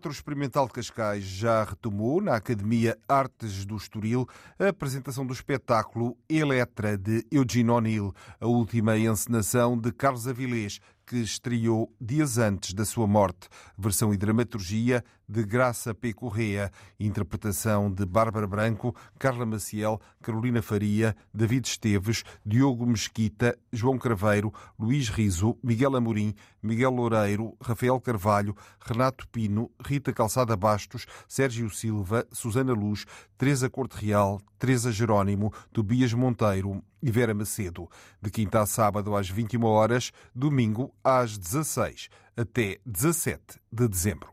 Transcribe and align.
Teatro 0.00 0.12
Experimental 0.12 0.66
de 0.66 0.72
Cascais 0.72 1.24
já 1.24 1.62
retomou 1.62 2.22
na 2.22 2.34
Academia 2.34 2.96
Artes 3.06 3.66
do 3.66 3.76
Estoril 3.76 4.26
a 4.58 4.68
apresentação 4.68 5.26
do 5.26 5.34
espetáculo 5.34 6.16
Eletra 6.26 6.96
de 6.96 7.22
Eugene 7.30 7.68
O'Neill, 7.68 8.14
a 8.40 8.46
última 8.46 8.96
encenação 8.96 9.78
de 9.78 9.92
Carlos 9.92 10.26
Avilés, 10.26 10.80
que 11.10 11.16
estreou 11.16 11.92
dias 12.00 12.38
antes 12.38 12.72
da 12.72 12.84
sua 12.84 13.04
morte. 13.04 13.48
Versão 13.76 14.14
e 14.14 14.16
dramaturgia 14.16 15.04
de 15.28 15.42
Graça 15.42 15.92
P. 15.92 16.12
Correa, 16.12 16.70
interpretação 17.00 17.92
de 17.92 18.06
Bárbara 18.06 18.46
Branco, 18.46 18.94
Carla 19.18 19.44
Maciel, 19.44 20.00
Carolina 20.22 20.62
Faria, 20.62 21.16
David 21.34 21.66
Esteves, 21.66 22.22
Diogo 22.46 22.86
Mesquita, 22.86 23.58
João 23.72 23.98
Craveiro, 23.98 24.54
Luís 24.78 25.08
Riso, 25.08 25.58
Miguel 25.64 25.96
Amorim, 25.96 26.32
Miguel 26.62 26.92
Loureiro, 26.92 27.56
Rafael 27.60 28.00
Carvalho, 28.00 28.54
Renato 28.78 29.26
Pino, 29.30 29.68
Rita 29.84 30.12
Calçada 30.12 30.56
Bastos, 30.56 31.06
Sérgio 31.26 31.68
Silva, 31.70 32.24
Susana 32.30 32.72
Luz, 32.72 33.04
Teresa 33.36 33.68
Corte 33.68 33.94
Real, 33.94 34.40
Teresa 34.60 34.92
Jerónimo, 34.92 35.52
Tobias 35.72 36.12
Monteiro 36.12 36.84
e 37.02 37.10
Vera 37.10 37.32
Macedo. 37.32 37.88
De 38.20 38.30
quinta 38.30 38.60
a 38.60 38.66
sábado 38.66 39.16
às 39.16 39.28
21 39.28 39.64
horas, 39.64 40.12
domingo 40.34 40.94
às 41.02 41.38
16 41.38 42.10
até 42.36 42.78
17 42.84 43.58
de 43.72 43.88
dezembro. 43.88 44.28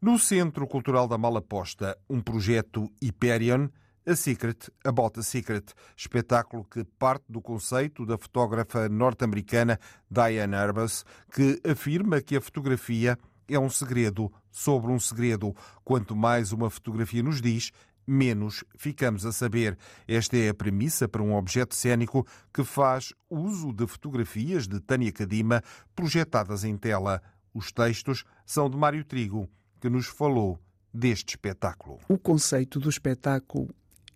No 0.00 0.18
Centro 0.18 0.66
Cultural 0.66 1.06
da 1.06 1.18
Malaposta, 1.18 1.96
um 2.08 2.20
projeto 2.20 2.90
Hyperion, 3.00 3.68
A 4.06 4.16
Secret 4.16 4.70
a 4.82 5.22
Secret, 5.22 5.74
espetáculo 5.94 6.64
que 6.64 6.82
parte 6.82 7.26
do 7.28 7.42
conceito 7.42 8.06
da 8.06 8.16
fotógrafa 8.16 8.88
norte-americana 8.88 9.78
Diane 10.10 10.56
Arbus, 10.56 11.04
que 11.30 11.60
afirma 11.70 12.22
que 12.22 12.36
a 12.36 12.40
fotografia 12.40 13.18
é 13.48 13.58
um 13.58 13.68
segredo 13.68 14.32
sobre 14.50 14.90
um 14.90 14.98
segredo. 14.98 15.54
Quanto 15.84 16.16
mais 16.16 16.52
uma 16.52 16.70
fotografia 16.70 17.22
nos 17.22 17.40
diz, 17.40 17.70
menos 18.06 18.64
ficamos 18.76 19.24
a 19.24 19.32
saber. 19.32 19.78
Esta 20.06 20.36
é 20.36 20.48
a 20.48 20.54
premissa 20.54 21.08
para 21.08 21.22
um 21.22 21.34
objeto 21.34 21.74
cênico 21.74 22.26
que 22.52 22.64
faz 22.64 23.12
uso 23.30 23.72
de 23.72 23.86
fotografias 23.86 24.66
de 24.66 24.80
Tânia 24.80 25.12
Cadima 25.12 25.62
projetadas 25.94 26.64
em 26.64 26.76
tela. 26.76 27.22
Os 27.54 27.70
textos 27.70 28.24
são 28.46 28.68
de 28.68 28.76
Mário 28.76 29.04
Trigo, 29.04 29.48
que 29.80 29.90
nos 29.90 30.06
falou 30.06 30.58
deste 30.92 31.30
espetáculo. 31.30 31.98
O 32.08 32.18
conceito 32.18 32.78
do 32.78 32.88
espetáculo 32.88 33.68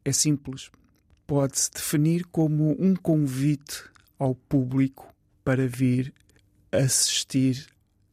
é 0.04 0.12
simples. 0.12 0.70
Pode-se 1.26 1.70
definir 1.72 2.24
como 2.26 2.76
um 2.78 2.94
convite 2.94 3.84
ao 4.18 4.34
público 4.34 5.12
para 5.42 5.66
vir 5.66 6.14
assistir 6.70 7.66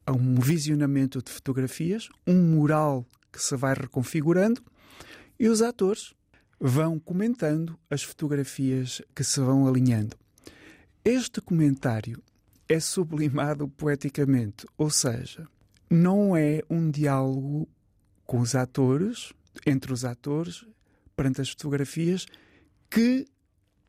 a 0.05 0.11
um 0.11 0.35
visionamento 0.35 1.21
de 1.21 1.31
fotografias, 1.31 2.09
um 2.28 2.41
mural 2.41 3.05
que 3.31 3.41
se 3.41 3.55
vai 3.55 3.73
reconfigurando 3.73 4.61
e 5.43 5.49
os 5.49 5.61
atores 5.61 6.13
vão 6.57 6.97
comentando 6.97 7.77
as 7.89 8.01
fotografias 8.01 9.01
que 9.13 9.25
se 9.25 9.41
vão 9.41 9.67
alinhando. 9.67 10.15
Este 11.03 11.41
comentário 11.41 12.23
é 12.69 12.79
sublimado 12.79 13.67
poeticamente, 13.67 14.65
ou 14.77 14.89
seja, 14.89 15.45
não 15.89 16.33
é 16.33 16.61
um 16.69 16.89
diálogo 16.89 17.67
com 18.25 18.39
os 18.39 18.55
atores, 18.55 19.33
entre 19.65 19.91
os 19.91 20.05
atores, 20.05 20.65
perante 21.13 21.41
as 21.41 21.49
fotografias, 21.49 22.25
que 22.89 23.27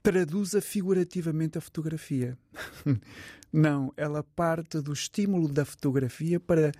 traduza 0.02 0.60
figurativamente 0.60 1.56
a 1.56 1.60
fotografia. 1.60 2.36
não, 3.52 3.92
ela 3.96 4.24
parte 4.24 4.80
do 4.80 4.92
estímulo 4.92 5.46
da 5.46 5.64
fotografia 5.64 6.40
para 6.40 6.72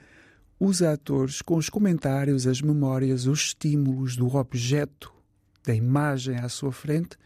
os 0.59 0.83
atores, 0.83 1.43
com 1.43 1.57
os 1.57 1.69
comentários, 1.69 2.47
as 2.47 2.61
memórias, 2.61 3.27
os 3.27 3.41
estímulos 3.41 4.17
do 4.17 4.35
objeto, 4.37 5.13
da 5.65 5.75
imagem 5.75 6.37
à 6.37 6.49
sua 6.49 6.73
frente, 6.73 7.17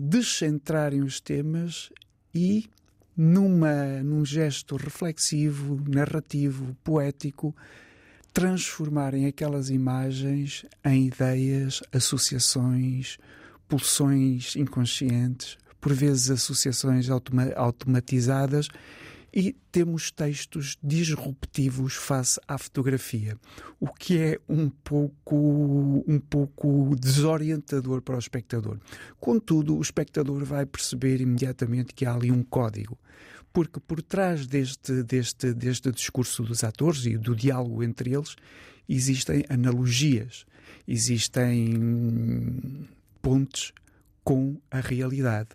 descentrarem 0.00 1.02
os 1.02 1.20
temas 1.20 1.90
e, 2.34 2.68
numa, 3.16 4.02
num 4.02 4.24
gesto 4.24 4.76
reflexivo, 4.76 5.82
narrativo, 5.88 6.76
poético, 6.82 7.54
transformarem 8.32 9.26
aquelas 9.26 9.68
imagens 9.68 10.64
em 10.84 11.06
ideias, 11.06 11.82
associações, 11.92 13.18
pulsões 13.68 14.56
inconscientes, 14.56 15.58
por 15.80 15.92
vezes 15.92 16.30
associações 16.30 17.10
automa 17.10 17.52
automatizadas 17.54 18.68
e 19.32 19.54
temos 19.70 20.10
textos 20.10 20.76
disruptivos 20.82 21.94
face 21.94 22.38
à 22.46 22.58
fotografia, 22.58 23.38
o 23.80 23.88
que 23.88 24.18
é 24.18 24.38
um 24.46 24.68
pouco, 24.68 26.04
um 26.06 26.18
pouco 26.18 26.94
desorientador 26.96 28.02
para 28.02 28.16
o 28.16 28.18
espectador. 28.18 28.78
Contudo, 29.18 29.76
o 29.76 29.80
espectador 29.80 30.44
vai 30.44 30.66
perceber 30.66 31.20
imediatamente 31.20 31.94
que 31.94 32.04
há 32.04 32.14
ali 32.14 32.30
um 32.30 32.42
código, 32.42 32.98
porque 33.52 33.80
por 33.80 34.02
trás 34.02 34.46
deste, 34.46 35.02
deste, 35.02 35.54
deste 35.54 35.90
discurso 35.90 36.42
dos 36.42 36.62
atores 36.62 37.06
e 37.06 37.16
do 37.16 37.34
diálogo 37.34 37.82
entre 37.82 38.12
eles 38.12 38.36
existem 38.86 39.44
analogias, 39.48 40.44
existem 40.86 42.86
pontes 43.22 43.72
com 44.22 44.60
a 44.70 44.80
realidade, 44.80 45.50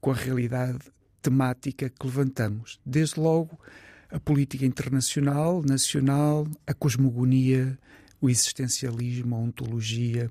com 0.00 0.10
a 0.10 0.14
realidade 0.14 0.80
temática 1.22 1.88
que 1.88 2.06
levantamos. 2.06 2.80
Desde 2.84 3.20
logo, 3.20 3.58
a 4.10 4.20
política 4.20 4.66
internacional, 4.66 5.62
nacional, 5.62 6.46
a 6.66 6.74
cosmogonia, 6.74 7.78
o 8.20 8.28
existencialismo, 8.28 9.34
a 9.34 9.38
ontologia, 9.38 10.30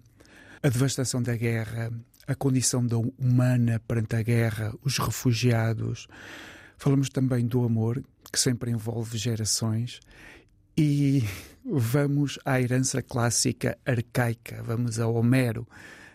a 0.62 0.70
devastação 0.70 1.24
da 1.24 1.36
guerra, 1.36 1.92
a 2.28 2.36
condição 2.36 2.86
da 2.86 2.98
humana 2.98 3.82
perante 3.88 4.16
a 4.16 4.22
guerra, 4.22 4.74
os 4.84 4.98
refugiados. 4.98 6.08
Falamos 6.78 7.10
também 7.10 7.46
do 7.48 7.64
amor, 7.64 8.04
que 8.32 8.40
sempre 8.40 8.72
envolve 8.72 9.18
gerações. 9.18 10.00
E 10.78 11.24
vamos 11.66 12.40
à 12.46 12.62
herança 12.62 13.02
clássica 13.02 13.78
arcaica, 13.86 14.64
vamos 14.64 15.00
a 15.00 15.08
Homero, 15.08 15.68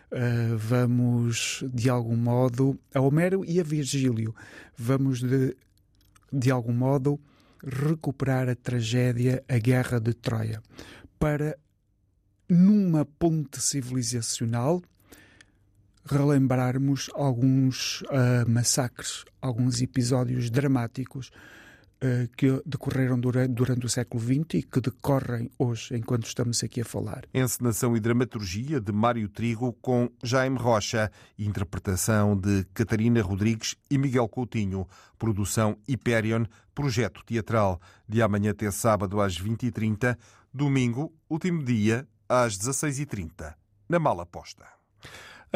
Uh, 0.09 0.55
vamos, 0.57 1.63
de 1.73 1.89
algum 1.89 2.15
modo, 2.15 2.79
a 2.93 3.01
Homero 3.01 3.43
e 3.43 3.59
a 3.59 3.63
Virgílio, 3.63 4.33
vamos, 4.77 5.21
de, 5.21 5.55
de 6.31 6.49
algum 6.49 6.71
modo, 6.71 7.19
recuperar 7.61 8.47
a 8.47 8.55
tragédia, 8.55 9.43
a 9.49 9.57
guerra 9.57 9.99
de 9.99 10.13
Troia, 10.13 10.63
para, 11.19 11.57
numa 12.47 13.03
ponte 13.03 13.61
civilizacional, 13.61 14.81
relembrarmos 16.05 17.09
alguns 17.13 18.01
uh, 18.03 18.49
massacres, 18.49 19.25
alguns 19.41 19.81
episódios 19.81 20.49
dramáticos 20.49 21.31
que 22.35 22.61
decorreram 22.65 23.19
durante, 23.19 23.53
durante, 23.53 23.85
o 23.85 23.89
século 23.89 24.21
XX 24.21 24.53
e 24.53 24.63
que 24.63 24.79
decorrem 24.79 25.49
hoje, 25.57 25.95
enquanto 25.95 26.27
estamos 26.27 26.63
aqui 26.63 26.81
a 26.81 26.85
falar. 26.85 27.25
Encenação 27.33 27.95
e 27.97 27.99
dramaturgia 27.99 28.79
de 28.79 28.91
Mário 28.91 29.27
Trigo 29.27 29.73
com 29.81 30.09
Jaime 30.23 30.57
Rocha, 30.57 31.11
interpretação 31.37 32.37
de 32.37 32.65
Catarina 32.73 33.21
Rodrigues 33.21 33.75
e 33.89 33.97
Miguel 33.97 34.27
Coutinho, 34.27 34.87
produção 35.17 35.77
Hyperion, 35.87 36.45
projeto 36.73 37.23
teatral, 37.25 37.81
de 38.07 38.21
amanhã 38.21 38.51
até 38.51 38.69
sábado 38.69 39.19
às 39.19 39.41
20h30, 39.41 40.17
domingo, 40.53 41.13
último 41.29 41.63
dia, 41.63 42.07
às 42.29 42.57
16h30, 42.57 43.55
na 43.89 43.99
Mala 43.99 44.25
Posta. 44.25 44.65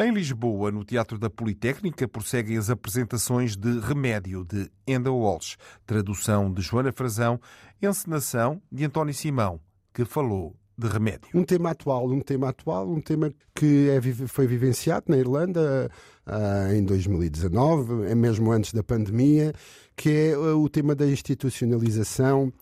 Em 0.04 0.10
Lisboa, 0.10 0.72
no 0.72 0.84
Teatro 0.84 1.16
da 1.16 1.30
Politécnica, 1.30 2.08
prosseguem 2.08 2.56
as 2.56 2.68
apresentações 2.68 3.56
de 3.56 3.78
Remédio, 3.78 4.44
de 4.44 4.68
Enda 4.84 5.12
Walsh, 5.12 5.56
tradução 5.86 6.52
de 6.52 6.60
Joana 6.60 6.90
Frazão, 6.90 7.40
encenação 7.80 8.60
de 8.70 8.84
António 8.84 9.14
Simão, 9.14 9.60
que 9.94 10.04
falou 10.04 10.56
de 10.76 10.88
remédio. 10.88 11.28
Um 11.32 11.44
tema 11.44 11.70
atual, 11.70 12.10
um 12.10 12.18
tema 12.18 12.48
atual, 12.48 12.90
um 12.90 13.00
tema 13.00 13.32
que 13.54 13.90
é, 13.90 14.00
foi 14.26 14.44
vivenciado 14.48 15.04
na 15.06 15.18
Irlanda 15.18 15.88
uh, 16.26 16.74
em 16.74 16.84
2019, 16.84 18.10
é 18.10 18.14
mesmo 18.16 18.50
antes 18.50 18.72
da 18.72 18.82
pandemia, 18.82 19.52
que 19.96 20.10
é 20.10 20.36
o 20.36 20.68
tema 20.68 20.96
da 20.96 21.06
institucionalização 21.06 22.52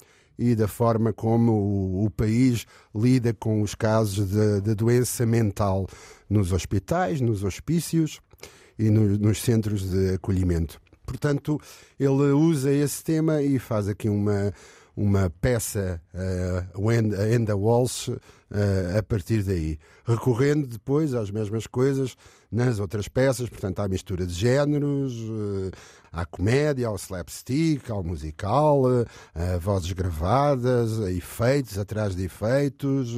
e 0.41 0.55
da 0.55 0.67
forma 0.67 1.13
como 1.13 1.53
o, 1.53 2.07
o 2.07 2.11
país 2.11 2.67
lida 2.95 3.35
com 3.35 3.61
os 3.61 3.75
casos 3.75 4.27
de, 4.27 4.75
doença 4.75 5.27
mental 5.27 5.87
nos 6.31 6.51
hospitais, 6.51 7.21
nos 7.21 7.45
hospícios 7.45 8.21
e 8.79 8.89
no, 8.89 9.19
nos 9.19 9.43
centros 9.43 9.91
de 9.91 10.15
acolhimento. 10.15 10.81
Portanto, 11.05 11.61
ele 11.99 12.33
usa 12.33 12.73
esse 12.73 13.05
tema 13.05 13.43
e 13.43 13.59
faz 13.59 13.87
aqui 13.87 14.09
uma, 14.09 14.51
uma 14.97 15.31
peça, 15.41 16.01
a 16.15 17.35
Enda 17.35 17.57
Walsh, 17.57 18.09
uh, 18.51 18.99
a 18.99 19.03
partir 19.03 19.43
daí. 19.43 19.79
Recorrendo 20.05 20.67
depois 20.67 21.15
às 21.15 21.31
mesmas 21.31 21.67
coisas 21.67 22.17
nas 22.51 22.81
outras 22.81 23.07
peças, 23.07 23.49
portanto, 23.49 23.79
há 23.79 23.89
mistura 23.89 24.27
de 24.27 24.35
géneros, 24.35 25.15
há 26.11 26.27
comédia, 26.27 26.89
ao 26.89 26.97
slapstick, 26.97 27.89
ao 27.89 28.03
musical, 28.03 28.83
uh, 28.83 29.07
vozes 29.61 29.93
gravadas, 29.93 30.99
efeitos 31.11 31.79
atrás 31.79 32.17
de 32.17 32.25
efeitos, 32.25 33.15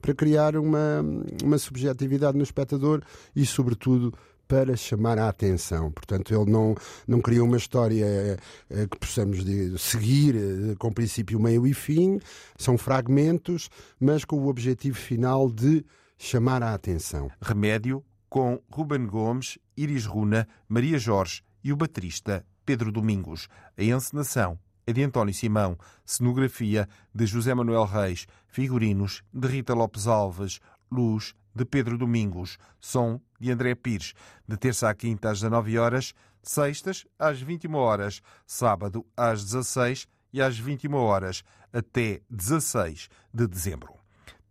para 0.00 0.14
criar 0.14 0.56
uma, 0.56 1.04
uma 1.44 1.58
subjetividade 1.58 2.38
no 2.38 2.44
espectador 2.44 3.02
e, 3.36 3.44
sobretudo, 3.44 4.14
para 4.50 4.76
chamar 4.76 5.16
a 5.16 5.28
atenção. 5.28 5.92
Portanto, 5.92 6.34
ele 6.34 6.50
não, 6.50 6.74
não 7.06 7.20
criou 7.20 7.46
uma 7.46 7.56
história 7.56 8.36
eh, 8.68 8.86
que 8.88 8.98
possamos 8.98 9.38
seguir 9.80 10.34
eh, 10.34 10.74
com 10.76 10.92
princípio, 10.92 11.38
meio 11.38 11.64
e 11.68 11.72
fim. 11.72 12.18
São 12.58 12.76
fragmentos, 12.76 13.70
mas 14.00 14.24
com 14.24 14.40
o 14.40 14.48
objetivo 14.48 14.96
final 14.96 15.48
de 15.48 15.84
chamar 16.18 16.64
a 16.64 16.74
atenção. 16.74 17.30
Remédio 17.40 18.04
com 18.28 18.60
Ruben 18.68 19.06
Gomes, 19.06 19.56
Iris 19.76 20.04
Runa, 20.04 20.48
Maria 20.68 20.98
Jorge 20.98 21.42
e 21.62 21.72
o 21.72 21.76
baterista 21.76 22.44
Pedro 22.66 22.90
Domingos. 22.90 23.46
A 23.78 23.84
encenação 23.84 24.58
é 24.84 24.92
de 24.92 25.04
António 25.04 25.32
Simão, 25.32 25.78
cenografia 26.04 26.88
de 27.14 27.24
José 27.24 27.54
Manuel 27.54 27.84
Reis, 27.84 28.26
figurinos 28.48 29.22
de 29.32 29.46
Rita 29.46 29.74
Lopes 29.74 30.08
Alves, 30.08 30.58
luz 30.90 31.36
de 31.60 31.66
Pedro 31.66 31.98
Domingos, 31.98 32.56
som 32.80 33.20
de 33.38 33.52
André 33.52 33.74
Pires, 33.74 34.14
de 34.48 34.56
terça 34.56 34.88
à 34.88 34.94
quinta 34.94 35.28
às 35.28 35.40
19 35.40 35.78
horas, 35.78 36.14
sextas 36.42 37.06
às 37.18 37.38
21 37.38 37.74
horas, 37.74 38.22
sábado 38.46 39.04
às 39.14 39.44
16 39.44 40.08
e 40.32 40.40
às 40.40 40.58
21 40.58 40.94
horas, 40.94 41.44
até 41.70 42.22
16 42.30 43.10
de 43.32 43.46
dezembro. 43.46 43.92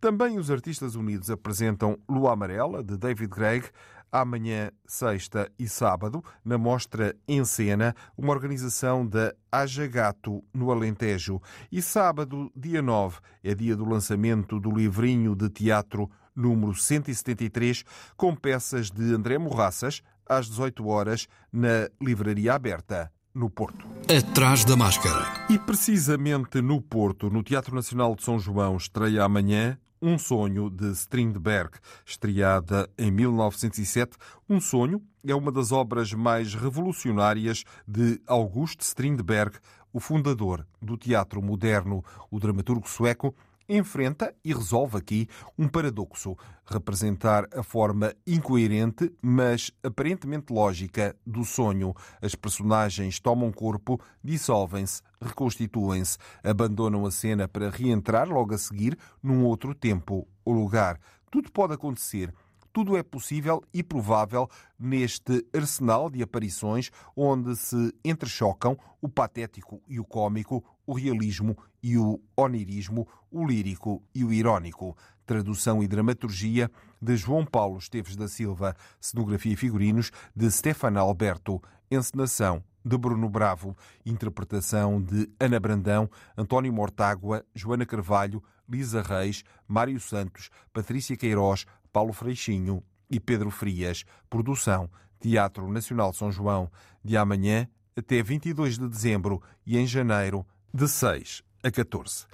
Também 0.00 0.38
os 0.38 0.52
Artistas 0.52 0.94
Unidos 0.94 1.30
apresentam 1.30 1.98
Lua 2.08 2.32
Amarela, 2.32 2.80
de 2.80 2.96
David 2.96 3.26
Gregg, 3.26 3.68
amanhã, 4.12 4.70
sexta 4.86 5.50
e 5.58 5.68
sábado, 5.68 6.24
na 6.44 6.56
Mostra 6.56 7.16
em 7.26 7.44
Cena, 7.44 7.92
uma 8.16 8.32
organização 8.32 9.04
da 9.04 9.34
Aja 9.50 9.86
Gato, 9.88 10.44
no 10.54 10.70
Alentejo. 10.70 11.42
E 11.72 11.82
sábado, 11.82 12.52
dia 12.54 12.80
9, 12.80 13.18
é 13.42 13.52
dia 13.52 13.74
do 13.74 13.84
lançamento 13.84 14.60
do 14.60 14.70
livrinho 14.70 15.34
de 15.34 15.48
teatro 15.48 16.08
número 16.34 16.74
173, 16.74 17.84
com 18.16 18.34
peças 18.34 18.90
de 18.90 19.14
André 19.14 19.38
Morraças, 19.38 20.02
às 20.26 20.46
18 20.48 20.86
horas, 20.86 21.26
na 21.52 21.88
Livraria 22.00 22.54
Aberta, 22.54 23.12
no 23.34 23.50
Porto. 23.50 23.86
Atrás 24.08 24.64
da 24.64 24.76
máscara. 24.76 25.26
E 25.48 25.58
precisamente 25.58 26.60
no 26.60 26.80
Porto, 26.80 27.30
no 27.30 27.42
Teatro 27.42 27.74
Nacional 27.74 28.14
de 28.14 28.24
São 28.24 28.38
João, 28.38 28.76
estreia 28.76 29.24
amanhã 29.24 29.78
um 30.02 30.16
Sonho 30.16 30.70
de 30.70 30.90
Strindberg, 30.92 31.72
estreada 32.06 32.88
em 32.96 33.10
1907. 33.10 34.16
Um 34.48 34.60
Sonho 34.60 35.02
é 35.26 35.34
uma 35.34 35.52
das 35.52 35.72
obras 35.72 36.12
mais 36.12 36.54
revolucionárias 36.54 37.64
de 37.86 38.20
August 38.26 38.80
Strindberg, 38.80 39.58
o 39.92 40.00
fundador 40.00 40.66
do 40.80 40.96
teatro 40.96 41.42
moderno. 41.42 42.02
O 42.30 42.40
dramaturgo 42.40 42.88
sueco 42.88 43.34
enfrenta 43.70 44.34
e 44.44 44.52
resolve 44.52 44.98
aqui 44.98 45.28
um 45.56 45.68
paradoxo: 45.68 46.36
representar 46.66 47.46
a 47.54 47.62
forma 47.62 48.12
incoerente, 48.26 49.12
mas 49.22 49.70
aparentemente 49.82 50.52
lógica, 50.52 51.16
do 51.24 51.44
sonho. 51.44 51.94
As 52.20 52.34
personagens 52.34 53.20
tomam 53.20 53.52
corpo, 53.52 54.00
dissolvem-se, 54.22 55.02
reconstituem-se, 55.20 56.18
abandonam 56.42 57.06
a 57.06 57.10
cena 57.10 57.46
para 57.46 57.70
reentrar 57.70 58.28
logo 58.28 58.54
a 58.54 58.58
seguir 58.58 58.98
num 59.22 59.44
outro 59.44 59.74
tempo 59.74 60.26
ou 60.44 60.52
lugar. 60.52 60.98
Tudo 61.30 61.50
pode 61.52 61.74
acontecer. 61.74 62.34
Tudo 62.72 62.96
é 62.96 63.02
possível 63.02 63.64
e 63.74 63.82
provável 63.82 64.48
neste 64.78 65.44
arsenal 65.52 66.08
de 66.08 66.22
aparições 66.22 66.90
onde 67.16 67.56
se 67.56 67.92
entrechocam 68.04 68.78
o 69.02 69.08
patético 69.08 69.82
e 69.88 69.98
o 69.98 70.04
cômico, 70.04 70.64
o 70.90 70.92
realismo 70.92 71.56
e 71.80 71.96
o 71.96 72.20
onirismo, 72.36 73.06
o 73.30 73.46
lírico 73.46 74.02
e 74.12 74.24
o 74.24 74.32
irónico. 74.32 74.96
Tradução 75.24 75.84
e 75.84 75.86
dramaturgia 75.86 76.68
de 77.00 77.16
João 77.16 77.46
Paulo 77.46 77.78
Esteves 77.78 78.16
da 78.16 78.26
Silva, 78.26 78.74
cenografia 79.00 79.52
e 79.52 79.56
figurinos 79.56 80.10
de 80.34 80.50
Stefano 80.50 80.98
Alberto, 80.98 81.62
encenação 81.88 82.64
de 82.84 82.98
Bruno 82.98 83.28
Bravo, 83.28 83.76
interpretação 84.04 85.00
de 85.00 85.30
Ana 85.38 85.60
Brandão, 85.60 86.10
António 86.36 86.72
Mortágua, 86.72 87.46
Joana 87.54 87.86
Carvalho, 87.86 88.42
Lisa 88.68 89.00
Reis, 89.00 89.44
Mário 89.68 90.00
Santos, 90.00 90.50
Patrícia 90.72 91.16
Queiroz, 91.16 91.66
Paulo 91.92 92.12
Freixinho 92.12 92.82
e 93.08 93.20
Pedro 93.20 93.52
Frias. 93.52 94.04
Produção 94.28 94.90
Teatro 95.20 95.70
Nacional 95.70 96.12
São 96.12 96.32
João, 96.32 96.68
de 97.04 97.16
amanhã 97.16 97.68
até 97.96 98.22
22 98.22 98.78
de 98.78 98.88
dezembro 98.88 99.40
e 99.64 99.78
em 99.78 99.86
janeiro, 99.86 100.44
de 100.72 100.88
6 100.88 101.42
a 101.62 101.70
14. 101.70 102.26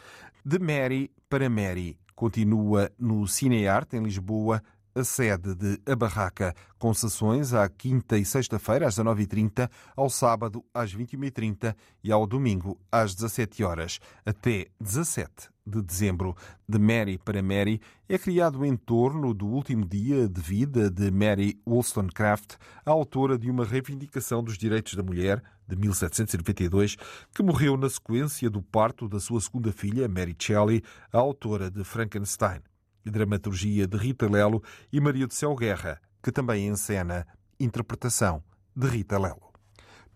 De 0.45 0.59
Mary 0.59 1.11
para 1.29 1.49
Mary 1.49 1.99
continua 2.15 2.91
no 2.99 3.27
Cinearte, 3.27 3.97
em 3.97 4.03
Lisboa, 4.03 4.63
a 4.95 5.05
sede 5.05 5.55
de 5.55 5.79
A 5.85 5.95
Barraca, 5.95 6.55
com 6.79 6.95
sessões 6.95 7.53
à 7.53 7.69
quinta 7.69 8.17
e 8.17 8.25
sexta-feira 8.25 8.87
às 8.87 8.97
19h30, 8.97 9.71
ao 9.95 10.09
sábado 10.09 10.65
às 10.73 10.95
21h30 10.95 11.75
e 12.03 12.11
ao 12.11 12.27
domingo 12.27 12.81
às 12.91 13.15
17 13.15 13.63
horas 13.63 13.99
até 14.25 14.67
17 14.81 15.51
de 15.67 15.83
dezembro. 15.83 16.35
De 16.67 16.79
Mary 16.79 17.19
para 17.19 17.43
Mary 17.43 17.81
é 18.09 18.17
criado 18.17 18.65
em 18.65 18.75
torno 18.77 19.35
do 19.35 19.47
último 19.47 19.85
dia 19.85 20.29
de 20.29 20.41
vida 20.41 20.91
de 20.91 21.11
Mary 21.11 21.61
Wollstonecraft, 21.67 22.55
autora 22.85 23.37
de 23.37 23.51
uma 23.51 23.65
reivindicação 23.65 24.43
dos 24.43 24.57
direitos 24.57 24.95
da 24.95 25.03
mulher 25.03 25.43
de 25.67 25.77
1792, 25.77 26.97
que 27.35 27.43
morreu 27.43 27.77
na 27.77 27.89
sequência 27.89 28.49
do 28.49 28.63
parto 28.63 29.09
da 29.09 29.19
sua 29.19 29.41
segunda 29.41 29.73
filha, 29.73 30.09
Mary 30.09 30.37
Shelley, 30.39 30.83
a 31.13 31.19
autora 31.19 31.71
de 31.71 31.83
Frankenstein. 31.85 32.61
Dramaturgia 33.05 33.87
de 33.87 33.97
Rita 33.97 34.29
Lelo 34.29 34.63
e 34.93 35.01
Maria 35.01 35.27
do 35.27 35.35
Céu 35.35 35.55
Guerra, 35.55 36.01
que 36.23 36.33
também 36.33 36.67
encena 36.67 37.27
interpretação 37.59 38.43
de 38.75 38.89
Rita 38.89 39.19
Lelo. 39.19 39.53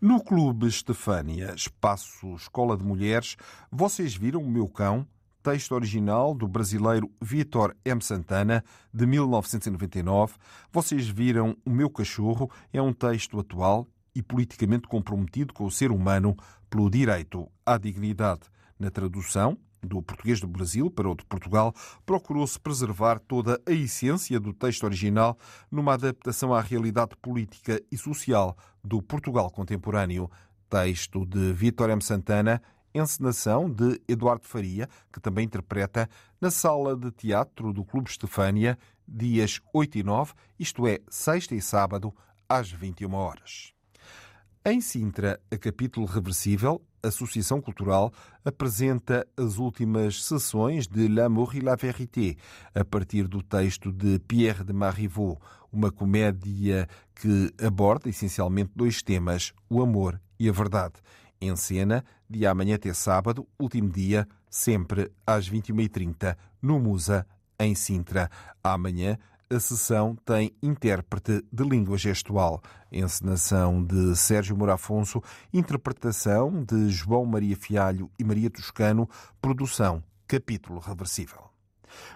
No 0.01 0.23
Clube 0.23 0.67
Estefânia, 0.67 1.53
espaço 1.55 2.35
Escola 2.35 2.77
de 2.77 2.83
Mulheres, 2.83 3.37
vocês 3.71 4.15
viram 4.15 4.43
O 4.43 4.51
Meu 4.51 4.67
Cão, 4.67 5.07
texto 5.43 5.73
original 5.73 6.35
do 6.35 6.49
brasileiro 6.49 7.11
Vitor 7.21 7.77
M. 7.85 8.01
Santana, 8.03 8.65
de 8.93 9.07
1999. 9.07 10.35
Vocês 10.73 11.09
viram 11.09 11.57
O 11.65 11.71
Meu 11.71 11.91
Cachorro, 11.91 12.51
é 12.73 12.81
um 12.81 12.93
texto 12.93 13.39
atual 13.39 13.87
e 14.15 14.23
politicamente 14.23 14.89
comprometido 14.89 15.53
com 15.55 15.65
o 15.65 15.71
ser 15.71 15.91
humano 15.91 16.37
pelo 16.69 16.91
direito 16.91 17.51
à 17.65 17.77
dignidade. 17.79 18.43
Na 18.79 18.91
tradução, 18.91 19.59
do 19.83 20.03
português 20.03 20.41
do 20.41 20.47
Brasil 20.47 20.91
para 20.91 21.09
o 21.09 21.15
de 21.15 21.25
Portugal, 21.25 21.75
procurou-se 22.05 22.59
preservar 22.59 23.19
toda 23.19 23.61
a 23.67 23.73
essência 23.73 24.39
do 24.39 24.53
texto 24.53 24.85
original 24.85 25.39
numa 25.71 25.95
adaptação 25.95 26.53
à 26.53 26.61
realidade 26.61 27.17
política 27.17 27.83
e 27.91 27.97
social 27.97 28.57
do 28.85 29.03
Portugal 29.03 29.51
contemporâneo. 29.51 30.31
Texto 30.69 31.27
de 31.27 31.53
Vítor 31.53 31.91
M. 31.91 32.01
Santana, 32.01 32.63
encenação 32.95 33.69
de 33.69 34.01
Eduardo 34.07 34.47
Faria, 34.47 34.89
que 35.13 35.21
também 35.21 35.45
interpreta 35.45 36.09
na 36.41 36.51
sala 36.51 36.97
de 36.97 37.11
teatro 37.11 37.73
do 37.73 37.85
Clube 37.85 38.09
Estefânia, 38.09 38.79
dias 39.07 39.61
8 39.75 39.99
e 39.99 40.03
9, 40.05 40.33
isto 40.59 40.87
é, 40.87 41.01
sexta 41.09 41.55
e 41.55 41.61
sábado, 41.61 42.15
às 42.49 42.71
21 42.71 43.13
horas. 43.15 43.73
Em 44.71 44.81
Sintra, 44.81 45.41
a 45.51 45.59
capítulo 45.59 46.07
reversível, 46.07 46.81
Associação 47.03 47.61
Cultural 47.61 48.13
apresenta 48.45 49.27
as 49.37 49.59
últimas 49.59 50.23
sessões 50.23 50.87
de 50.87 51.09
L'amour 51.09 51.57
et 51.57 51.61
la 51.61 51.75
vérité, 51.75 52.37
a 52.73 52.85
partir 52.85 53.27
do 53.27 53.43
texto 53.43 53.91
de 53.91 54.21
Pierre 54.21 54.63
de 54.63 54.73
Marivaux, 54.73 55.41
uma 55.73 55.91
comédia 55.91 56.87
que 57.17 57.53
aborda 57.61 58.09
essencialmente 58.09 58.71
dois 58.77 59.03
temas, 59.03 59.53
o 59.69 59.83
amor 59.83 60.21
e 60.39 60.49
a 60.49 60.53
verdade. 60.53 61.01
Em 61.41 61.57
cena, 61.57 62.05
de 62.29 62.47
amanhã 62.47 62.77
até 62.77 62.95
sábado, 62.95 63.49
último 63.59 63.91
dia, 63.91 64.25
sempre 64.49 65.11
às 65.27 65.51
21h30, 65.51 66.37
no 66.63 66.79
Musa, 66.79 67.27
em 67.59 67.75
Sintra. 67.75 68.31
Amanhã, 68.63 69.19
a 69.53 69.59
sessão 69.59 70.15
tem 70.25 70.55
intérprete 70.63 71.45
de 71.53 71.65
língua 71.65 71.99
gestual, 71.99 72.63
encenação 72.93 73.85
de 73.85 74.15
Sérgio 74.15 74.57
Moura 74.57 74.75
Afonso, 74.75 75.21
interpretação 75.53 76.63
de 76.65 76.89
João 76.89 77.27
Maria 77.27 77.57
Fialho 77.57 78.09
e 78.17 78.23
Maria 78.23 78.49
Toscano, 78.49 79.09
produção 79.43 80.05
Capítulo 80.29 80.79
Reversível. 80.79 81.51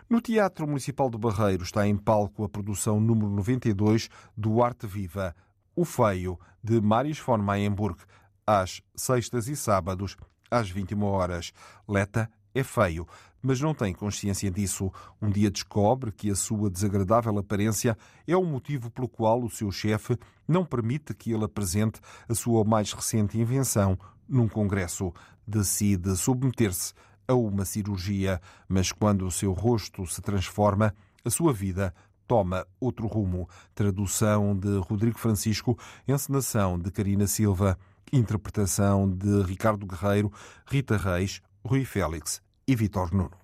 No 0.08 0.20
Teatro 0.20 0.64
Municipal 0.68 1.10
de 1.10 1.18
Barreiro 1.18 1.64
está 1.64 1.84
em 1.84 1.96
palco 1.96 2.44
a 2.44 2.48
produção 2.48 3.00
número 3.00 3.28
92 3.30 4.08
do 4.36 4.62
Arte 4.62 4.86
Viva, 4.86 5.34
O 5.74 5.84
Feio, 5.84 6.38
de 6.62 6.80
Marius 6.80 7.18
von 7.18 7.38
Mayenburg, 7.38 7.98
às 8.46 8.80
sextas 8.94 9.48
e 9.48 9.56
sábados, 9.56 10.16
às 10.48 10.70
21 10.70 11.02
horas. 11.02 11.52
Leta 11.88 12.30
é 12.54 12.62
feio, 12.62 13.06
mas 13.42 13.60
não 13.60 13.74
tem 13.74 13.92
consciência 13.92 14.50
disso. 14.50 14.90
Um 15.20 15.28
dia 15.28 15.50
descobre 15.50 16.10
que 16.10 16.30
a 16.30 16.34
sua 16.34 16.70
desagradável 16.70 17.36
aparência 17.38 17.98
é 18.26 18.34
o 18.34 18.44
motivo 18.44 18.90
pelo 18.90 19.06
qual 19.06 19.42
o 19.42 19.50
seu 19.50 19.70
chefe 19.70 20.16
não 20.48 20.64
permite 20.64 21.12
que 21.12 21.32
ele 21.32 21.44
apresente 21.44 22.00
a 22.26 22.34
sua 22.34 22.64
mais 22.64 22.92
recente 22.92 23.38
invenção 23.38 23.98
num 24.26 24.48
congresso. 24.48 25.12
Decide 25.46 26.16
submeter-se 26.16 26.94
a 27.28 27.34
uma 27.34 27.66
cirurgia, 27.66 28.40
mas 28.66 28.92
quando 28.92 29.26
o 29.26 29.30
seu 29.30 29.52
rosto 29.52 30.06
se 30.06 30.22
transforma, 30.22 30.94
a 31.22 31.28
sua 31.28 31.52
vida 31.52 31.94
toma 32.26 32.66
outro 32.80 33.06
rumo. 33.06 33.46
Tradução 33.74 34.56
de 34.56 34.78
Rodrigo 34.78 35.18
Francisco, 35.18 35.78
encenação 36.08 36.78
de 36.78 36.90
Karina 36.90 37.26
Silva, 37.26 37.78
interpretação 38.10 39.10
de 39.10 39.42
Ricardo 39.42 39.86
Guerreiro, 39.86 40.32
Rita 40.66 40.96
Reis, 40.96 41.42
Rui 41.62 41.84
Félix 41.84 42.43
e 42.66 42.74
Vitor 42.74 43.12
Nuno. 43.14 43.36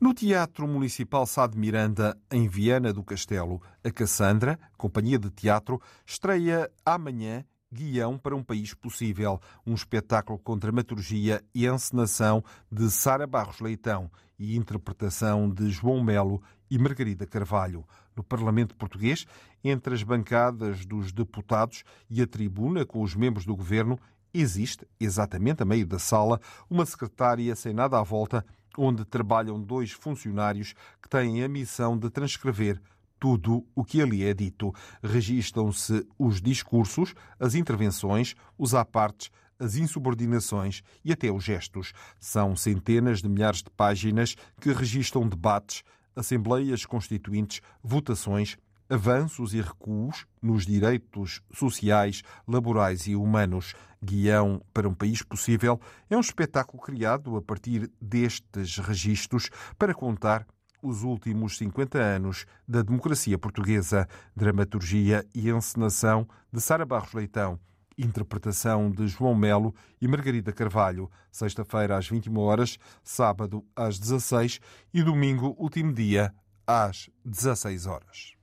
No 0.00 0.14
Teatro 0.14 0.66
Municipal 0.66 1.26
Sá 1.26 1.46
de 1.46 1.58
Miranda, 1.58 2.16
em 2.30 2.48
Viana 2.48 2.92
do 2.92 3.04
Castelo, 3.04 3.60
a 3.84 3.90
Cassandra, 3.90 4.58
companhia 4.78 5.18
de 5.18 5.30
teatro, 5.30 5.80
estreia 6.06 6.70
amanhã 6.84 7.44
Guião 7.72 8.18
para 8.18 8.34
um 8.34 8.42
País 8.42 8.74
Possível, 8.74 9.40
um 9.64 9.74
espetáculo 9.74 10.38
com 10.38 10.58
dramaturgia 10.58 11.40
e 11.54 11.66
encenação 11.66 12.42
de 12.72 12.90
Sara 12.90 13.26
Barros 13.26 13.60
Leitão 13.60 14.10
e 14.38 14.56
interpretação 14.56 15.48
de 15.48 15.70
João 15.70 16.02
Melo 16.02 16.42
e 16.70 16.78
Margarida 16.78 17.26
Carvalho. 17.26 17.84
No 18.16 18.24
Parlamento 18.24 18.74
Português, 18.74 19.24
entre 19.62 19.94
as 19.94 20.02
bancadas 20.02 20.84
dos 20.84 21.12
deputados 21.12 21.84
e 22.08 22.20
a 22.20 22.26
tribuna 22.26 22.84
com 22.84 23.02
os 23.02 23.14
membros 23.14 23.44
do 23.44 23.54
governo, 23.54 23.98
existe, 24.32 24.86
exatamente 24.98 25.62
a 25.62 25.66
meio 25.66 25.86
da 25.86 25.98
sala, 25.98 26.40
uma 26.68 26.86
secretária 26.86 27.54
sem 27.56 27.72
nada 27.72 27.98
à 27.98 28.02
volta, 28.02 28.44
onde 28.76 29.04
trabalham 29.04 29.60
dois 29.60 29.90
funcionários 29.90 30.74
que 31.02 31.08
têm 31.08 31.42
a 31.42 31.48
missão 31.48 31.98
de 31.98 32.08
transcrever 32.08 32.80
tudo 33.20 33.66
o 33.74 33.84
que 33.84 34.00
ali 34.00 34.24
é 34.24 34.32
dito. 34.32 34.74
Registam-se 35.02 36.06
os 36.18 36.40
discursos, 36.40 37.14
as 37.38 37.54
intervenções, 37.54 38.34
os 38.56 38.74
apartes, 38.74 39.30
as 39.58 39.76
insubordinações 39.76 40.82
e 41.04 41.12
até 41.12 41.30
os 41.30 41.44
gestos. 41.44 41.92
São 42.18 42.56
centenas 42.56 43.20
de 43.20 43.28
milhares 43.28 43.62
de 43.62 43.70
páginas 43.70 44.34
que 44.58 44.72
registram 44.72 45.28
debates, 45.28 45.84
assembleias 46.16 46.86
constituintes, 46.86 47.60
votações, 47.82 48.56
avanços 48.88 49.54
e 49.54 49.60
recuos 49.60 50.26
nos 50.42 50.66
direitos 50.66 51.42
sociais, 51.52 52.22
laborais 52.48 53.06
e 53.06 53.14
humanos. 53.14 53.74
Guião 54.02 54.62
para 54.72 54.88
um 54.88 54.94
País 54.94 55.22
Possível 55.22 55.80
é 56.08 56.16
um 56.16 56.20
espetáculo 56.20 56.82
criado 56.82 57.36
a 57.36 57.42
partir 57.42 57.90
destes 58.00 58.78
registros 58.78 59.50
para 59.78 59.94
contar 59.94 60.46
os 60.82 61.02
últimos 61.02 61.58
50 61.58 61.98
anos 61.98 62.46
da 62.66 62.80
democracia 62.82 63.38
portuguesa. 63.38 64.08
Dramaturgia 64.34 65.26
e 65.34 65.50
encenação 65.50 66.26
de 66.50 66.60
Sara 66.60 66.86
Barros 66.86 67.12
Leitão. 67.12 67.60
Interpretação 67.98 68.90
de 68.90 69.06
João 69.06 69.34
Melo 69.34 69.74
e 70.00 70.08
Margarida 70.08 70.52
Carvalho. 70.52 71.10
Sexta-feira 71.30 71.98
às 71.98 72.08
21 72.08 72.38
horas, 72.38 72.78
sábado 73.04 73.62
às 73.76 73.98
16 73.98 74.58
e 74.94 75.02
domingo, 75.02 75.54
último 75.58 75.92
dia, 75.92 76.32
às 76.66 77.10
16 77.26 77.86
horas. 77.86 78.39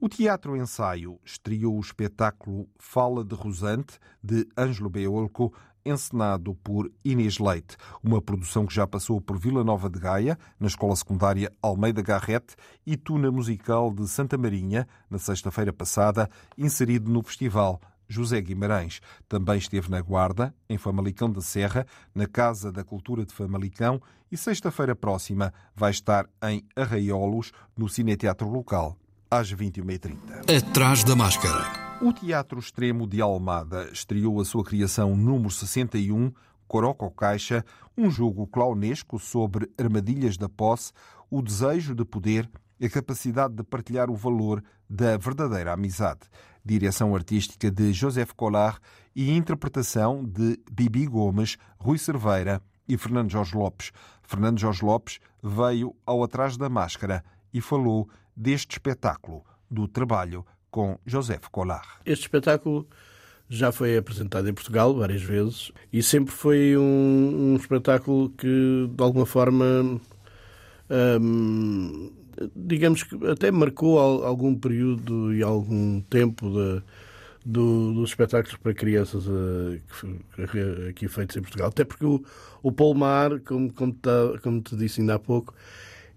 O 0.00 0.08
Teatro 0.08 0.56
Ensaio 0.56 1.18
estreou 1.24 1.76
o 1.76 1.80
espetáculo 1.80 2.68
Fala 2.78 3.24
de 3.24 3.34
Rosante, 3.34 3.98
de 4.22 4.46
Ângelo 4.56 4.88
Beolco, 4.88 5.52
encenado 5.84 6.54
por 6.54 6.88
Inês 7.04 7.40
Leite, 7.40 7.76
uma 8.00 8.22
produção 8.22 8.64
que 8.64 8.72
já 8.72 8.86
passou 8.86 9.20
por 9.20 9.36
Vila 9.36 9.64
Nova 9.64 9.90
de 9.90 9.98
Gaia, 9.98 10.38
na 10.60 10.68
Escola 10.68 10.94
Secundária 10.94 11.52
Almeida 11.60 12.00
Garrete, 12.00 12.54
e 12.86 12.96
Tuna 12.96 13.32
Musical 13.32 13.92
de 13.92 14.06
Santa 14.06 14.38
Marinha, 14.38 14.86
na 15.10 15.18
sexta-feira 15.18 15.72
passada, 15.72 16.30
inserido 16.56 17.10
no 17.10 17.20
festival 17.20 17.80
José 18.06 18.40
Guimarães. 18.40 19.00
Também 19.28 19.58
esteve 19.58 19.90
na 19.90 20.00
Guarda, 20.00 20.54
em 20.68 20.78
Famalicão 20.78 21.28
da 21.28 21.40
Serra, 21.40 21.84
na 22.14 22.28
Casa 22.28 22.70
da 22.70 22.84
Cultura 22.84 23.26
de 23.26 23.34
Famalicão 23.34 24.00
e 24.30 24.36
sexta-feira 24.36 24.94
próxima 24.94 25.52
vai 25.74 25.90
estar 25.90 26.30
em 26.44 26.64
Arraiolos, 26.76 27.50
no 27.76 27.88
Cineteatro 27.88 28.48
Local 28.48 28.96
às 29.30 29.52
21h30. 29.52 30.16
Atrás 30.56 31.04
da 31.04 31.14
máscara. 31.14 31.98
O 32.00 32.12
Teatro 32.12 32.58
Extremo 32.58 33.06
de 33.06 33.20
Almada 33.20 33.88
estreou 33.92 34.40
a 34.40 34.44
sua 34.44 34.64
criação 34.64 35.16
número 35.16 35.50
61, 35.50 36.32
Coroco 36.66 37.10
Caixa, 37.10 37.64
um 37.96 38.10
jogo 38.10 38.46
clownesco 38.46 39.18
sobre 39.18 39.70
armadilhas 39.76 40.36
da 40.36 40.48
posse, 40.48 40.92
o 41.30 41.42
desejo 41.42 41.94
de 41.94 42.04
poder 42.04 42.48
e 42.80 42.86
a 42.86 42.90
capacidade 42.90 43.54
de 43.54 43.62
partilhar 43.62 44.10
o 44.10 44.16
valor 44.16 44.62
da 44.88 45.16
verdadeira 45.16 45.72
amizade. 45.72 46.20
Direção 46.64 47.14
artística 47.14 47.70
de 47.70 47.92
Joseph 47.92 48.32
Collard 48.32 48.78
e 49.14 49.32
interpretação 49.32 50.24
de 50.24 50.58
Bibi 50.70 51.06
Gomes, 51.06 51.56
Rui 51.78 51.98
Cerveira 51.98 52.62
e 52.88 52.96
Fernando 52.96 53.30
Jorge 53.30 53.56
Lopes. 53.56 53.90
Fernando 54.22 54.58
Jorge 54.58 54.84
Lopes 54.84 55.18
veio 55.42 55.94
ao 56.06 56.22
Atrás 56.22 56.56
da 56.56 56.68
Máscara 56.68 57.24
e 57.52 57.60
falou 57.60 58.08
deste 58.38 58.76
espetáculo, 58.76 59.44
do 59.68 59.88
trabalho 59.88 60.46
com 60.70 60.98
José 61.04 61.38
Collard. 61.50 61.86
Este 62.06 62.22
espetáculo 62.22 62.86
já 63.48 63.72
foi 63.72 63.96
apresentado 63.96 64.48
em 64.48 64.54
Portugal 64.54 64.94
várias 64.94 65.22
vezes 65.22 65.72
e 65.92 66.02
sempre 66.02 66.32
foi 66.32 66.76
um, 66.76 67.52
um 67.52 67.56
espetáculo 67.56 68.30
que, 68.30 68.88
de 68.90 69.02
alguma 69.02 69.26
forma, 69.26 70.00
hum, 71.20 72.12
digamos 72.54 73.02
que 73.02 73.16
até 73.26 73.50
marcou 73.50 73.98
algum 73.98 74.54
período 74.54 75.34
e 75.34 75.42
algum 75.42 76.00
tempo 76.02 76.48
de, 76.50 76.82
do, 77.44 77.94
dos 77.94 78.10
espetáculos 78.10 78.56
para 78.56 78.74
crianças 78.74 79.26
uh, 79.26 79.80
aqui 80.88 81.08
feitos 81.08 81.36
em 81.36 81.40
Portugal. 81.40 81.68
Até 81.68 81.84
porque 81.84 82.04
o, 82.04 82.22
o 82.62 82.72
como, 82.72 83.72
como, 83.72 83.92
tá, 83.94 84.38
como 84.42 84.60
te 84.60 84.76
disse 84.76 85.00
ainda 85.00 85.14
há 85.14 85.18
pouco, 85.18 85.54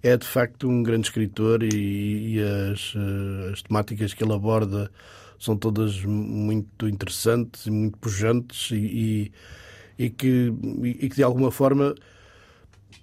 é 0.03 0.17
de 0.17 0.25
facto 0.25 0.67
um 0.67 0.81
grande 0.81 1.07
escritor 1.07 1.63
e, 1.63 2.35
e 2.35 2.39
as, 2.41 2.93
eh, 2.95 3.51
as, 3.53 3.61
temáticas 3.61 4.13
que 4.13 4.23
ele 4.23 4.33
aborda 4.33 4.91
são 5.39 5.55
todas 5.55 6.03
muito 6.03 6.87
interessantes 6.87 7.65
e 7.65 7.71
muito 7.71 7.97
pujantes 7.97 8.71
e, 8.71 8.75
e, 8.75 10.05
e 10.05 10.09
que, 10.09 10.53
e 10.83 11.09
que 11.09 11.15
de 11.15 11.23
alguma 11.23 11.51
forma 11.51 11.95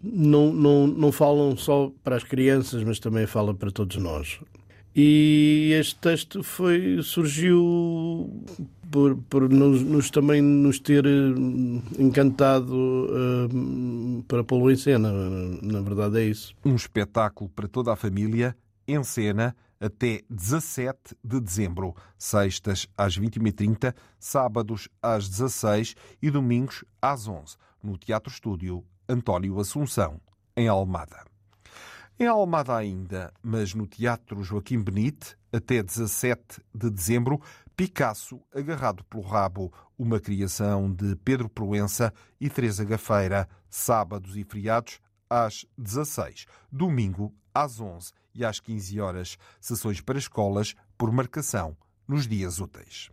não, 0.02 0.52
não, 0.52 0.86
não 0.86 1.12
falam 1.12 1.56
só 1.56 1.92
para 2.02 2.16
as 2.16 2.24
crianças, 2.24 2.84
mas 2.84 2.98
também 2.98 3.26
fala 3.26 3.54
para 3.54 3.70
todos 3.70 3.96
nós. 3.96 4.38
E 4.94 5.72
este 5.78 5.96
texto 5.96 6.42
foi, 6.42 7.00
surgiu 7.02 8.44
por, 8.90 9.16
por 9.28 9.48
nos, 9.48 9.82
nos, 9.82 10.10
também 10.10 10.42
nos 10.42 10.80
ter 10.80 11.04
eh, 11.06 11.10
encantado 11.98 12.74
uh, 12.74 14.22
para 14.24 14.42
pô-lo 14.44 14.70
em 14.70 14.76
cena. 14.76 15.12
Na 15.62 15.80
verdade 15.80 16.20
é 16.20 16.24
isso. 16.24 16.54
Um 16.64 16.74
espetáculo 16.74 17.50
para 17.50 17.68
toda 17.68 17.92
a 17.92 17.96
família, 17.96 18.56
em 18.86 19.02
cena, 19.04 19.54
até 19.80 20.22
17 20.28 21.16
de 21.22 21.40
dezembro. 21.40 21.94
Sextas 22.16 22.88
às 22.96 23.18
21h30, 23.18 23.94
sábados 24.18 24.88
às 25.02 25.28
16 25.28 25.94
e 26.20 26.30
domingos 26.30 26.84
às 27.00 27.28
11 27.28 27.56
no 27.82 27.96
Teatro 27.96 28.30
Estúdio 28.32 28.84
António 29.08 29.58
Assunção, 29.58 30.20
em 30.56 30.68
Almada. 30.68 31.24
Em 32.18 32.26
Almada 32.26 32.76
ainda, 32.76 33.32
mas 33.42 33.74
no 33.74 33.86
Teatro 33.86 34.42
Joaquim 34.42 34.82
Benite, 34.82 35.36
até 35.52 35.82
17 35.82 36.60
de 36.74 36.90
dezembro, 36.90 37.40
Picasso 37.78 38.42
agarrado 38.52 39.04
pelo 39.04 39.22
rabo, 39.22 39.72
uma 39.96 40.18
criação 40.18 40.92
de 40.92 41.14
Pedro 41.14 41.48
Proença 41.48 42.12
e 42.40 42.50
Teresa 42.50 42.84
Gafeira, 42.84 43.48
sábados 43.70 44.36
e 44.36 44.42
feriados 44.42 44.98
às 45.30 45.64
16, 45.78 46.46
domingo 46.72 47.32
às 47.54 47.80
11 47.80 48.10
e 48.34 48.44
às 48.44 48.58
15 48.58 49.00
horas, 49.00 49.38
sessões 49.60 50.00
para 50.00 50.18
escolas 50.18 50.74
por 50.98 51.12
marcação 51.12 51.76
nos 52.08 52.26
dias 52.26 52.58
úteis. 52.58 53.10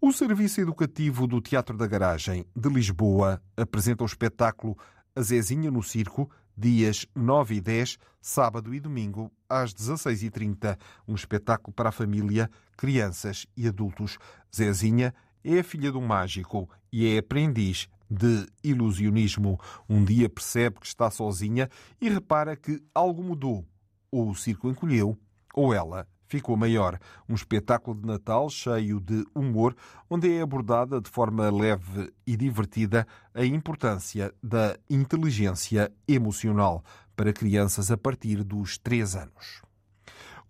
O 0.00 0.12
Serviço 0.12 0.60
Educativo 0.60 1.26
do 1.26 1.40
Teatro 1.40 1.76
da 1.76 1.88
Garagem 1.88 2.46
de 2.54 2.68
Lisboa 2.68 3.42
apresenta 3.56 4.04
o 4.04 4.06
espetáculo 4.06 4.78
A 5.12 5.20
Zezinha 5.22 5.72
no 5.72 5.82
Circo, 5.82 6.30
dias 6.56 7.06
9 7.14 7.56
e 7.56 7.60
10, 7.60 7.98
sábado 8.20 8.74
e 8.74 8.80
domingo, 8.80 9.30
às 9.48 9.74
16h30. 9.74 10.78
Um 11.06 11.14
espetáculo 11.14 11.74
para 11.74 11.90
a 11.90 11.92
família, 11.92 12.50
crianças 12.76 13.46
e 13.56 13.68
adultos. 13.68 14.18
Zezinha 14.54 15.14
é 15.44 15.58
a 15.58 15.64
filha 15.64 15.90
de 15.92 15.98
um 15.98 16.06
mágico 16.06 16.68
e 16.92 17.14
é 17.14 17.18
aprendiz 17.18 17.88
de 18.10 18.46
ilusionismo. 18.64 19.60
Um 19.88 20.04
dia 20.04 20.28
percebe 20.28 20.80
que 20.80 20.86
está 20.86 21.10
sozinha 21.10 21.68
e 22.00 22.08
repara 22.08 22.56
que 22.56 22.82
algo 22.94 23.22
mudou. 23.22 23.66
Ou 24.10 24.30
o 24.30 24.34
circo 24.34 24.70
encolheu, 24.70 25.18
ou 25.54 25.74
ela 25.74 26.06
ficou 26.28 26.56
maior. 26.56 26.98
Um 27.28 27.34
espetáculo 27.34 28.00
de 28.00 28.06
Natal 28.06 28.48
cheio 28.48 29.00
de 29.00 29.24
humor, 29.34 29.76
onde 30.08 30.32
é 30.32 30.42
abordada 30.42 31.00
de 31.00 31.10
forma 31.10 31.50
leve 31.50 32.12
e 32.26 32.36
divertida 32.36 33.06
a 33.34 33.44
importância 33.44 34.32
da 34.42 34.76
inteligência 34.88 35.92
emocional 36.06 36.84
para 37.16 37.32
crianças 37.32 37.90
a 37.90 37.96
partir 37.96 38.42
dos 38.44 38.78
3 38.78 39.16
anos. 39.16 39.62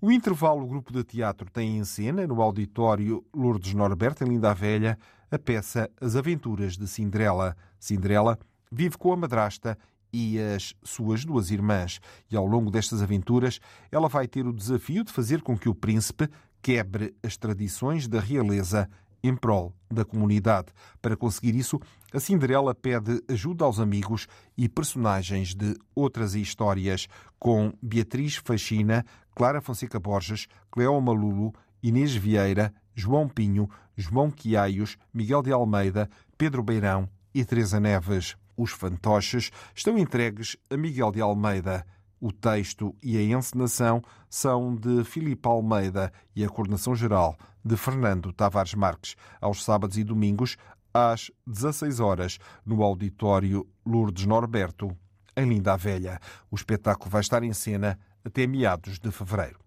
O 0.01 0.13
intervalo 0.13 0.67
Grupo 0.67 0.93
de 0.93 1.03
Teatro 1.03 1.51
tem 1.51 1.79
em 1.79 1.85
cena, 1.85 2.27
no 2.27 2.43
auditório 2.43 3.25
Lourdes 3.35 3.73
Norberto, 3.73 4.25
em 4.25 4.29
Linda 4.29 4.51
a 4.51 4.55
Velha, 4.55 4.99
a 5.31 5.39
peça 5.39 5.91
As 6.01 6.17
Aventuras 6.17 6.77
de 6.77 6.87
Cinderela. 6.87 7.57
Cinderela 7.81 8.39
vive 8.71 8.99
com 8.99 9.13
a 9.13 9.17
madrasta 9.17 9.79
e 10.17 10.41
as 10.41 10.73
suas 10.83 11.27
duas 11.27 11.51
irmãs, 11.51 12.01
e 12.31 12.37
ao 12.37 12.47
longo 12.47 12.71
destas 12.71 13.03
aventuras 13.03 13.61
ela 13.93 14.09
vai 14.09 14.27
ter 14.27 14.47
o 14.47 14.53
desafio 14.53 15.05
de 15.05 15.13
fazer 15.13 15.43
com 15.43 15.59
que 15.59 15.69
o 15.69 15.75
príncipe 15.75 16.27
quebre 16.63 17.15
as 17.23 17.37
tradições 17.37 18.09
da 18.09 18.19
realeza 18.19 18.89
em 19.23 19.37
prol 19.37 19.75
da 19.91 20.07
comunidade. 20.07 20.69
Para 21.03 21.17
conseguir 21.19 21.55
isso, 21.55 21.79
a 22.15 22.19
Cinderela 22.19 22.75
pede 22.75 23.23
ajuda 23.29 23.67
aos 23.67 23.79
amigos 23.79 24.27
e 24.57 24.71
personagens 24.71 25.55
de 25.55 25.77
outras 25.95 26.35
histórias, 26.35 27.09
com 27.39 27.75
Beatriz 27.83 28.37
Faxina, 28.37 29.05
Clara 29.35 29.61
Fonseca 29.61 30.01
Borges, 30.01 30.47
Cleo 30.71 30.99
Malulo, 30.99 31.53
Inês 31.83 32.15
Vieira, 32.15 32.73
João 32.95 33.29
Pinho, 33.29 33.69
João 33.95 34.31
Quiaios, 34.31 34.97
Miguel 35.13 35.43
de 35.43 35.53
Almeida, 35.53 36.09
Pedro 36.39 36.63
Beirão 36.63 37.07
e 37.35 37.45
Teresa 37.45 37.79
Neves. 37.79 38.35
Os 38.57 38.71
fantoches 38.71 39.51
estão 39.75 39.99
entregues 39.99 40.57
a 40.71 40.77
Miguel 40.77 41.13
de 41.13 41.21
Almeida. 41.21 41.87
O 42.19 42.33
texto 42.33 42.97
e 43.03 43.19
a 43.19 43.23
encenação 43.23 44.03
são 44.31 44.75
de 44.75 45.05
Filipe 45.05 45.47
Almeida 45.47 46.11
e 46.35 46.43
a 46.43 46.49
coordenação 46.49 46.95
geral 46.95 47.37
de 47.63 47.77
Fernando 47.77 48.33
Tavares 48.33 48.75
Marques, 48.75 49.17
aos 49.41 49.63
sábados 49.63 49.99
e 49.99 50.05
domingos, 50.05 50.57
às 50.95 51.31
16 51.47 52.01
horas, 52.01 52.39
no 52.65 52.83
auditório 52.83 53.69
Lourdes 53.85 54.25
Norberto, 54.25 54.97
em 55.37 55.47
Linda 55.47 55.75
a 55.75 55.77
Velha. 55.77 56.19
O 56.51 56.57
espetáculo 56.57 57.11
vai 57.11 57.21
estar 57.21 57.43
em 57.43 57.53
cena 57.53 57.99
até 58.25 58.47
meados 58.47 58.99
de 58.99 59.11
fevereiro. 59.11 59.61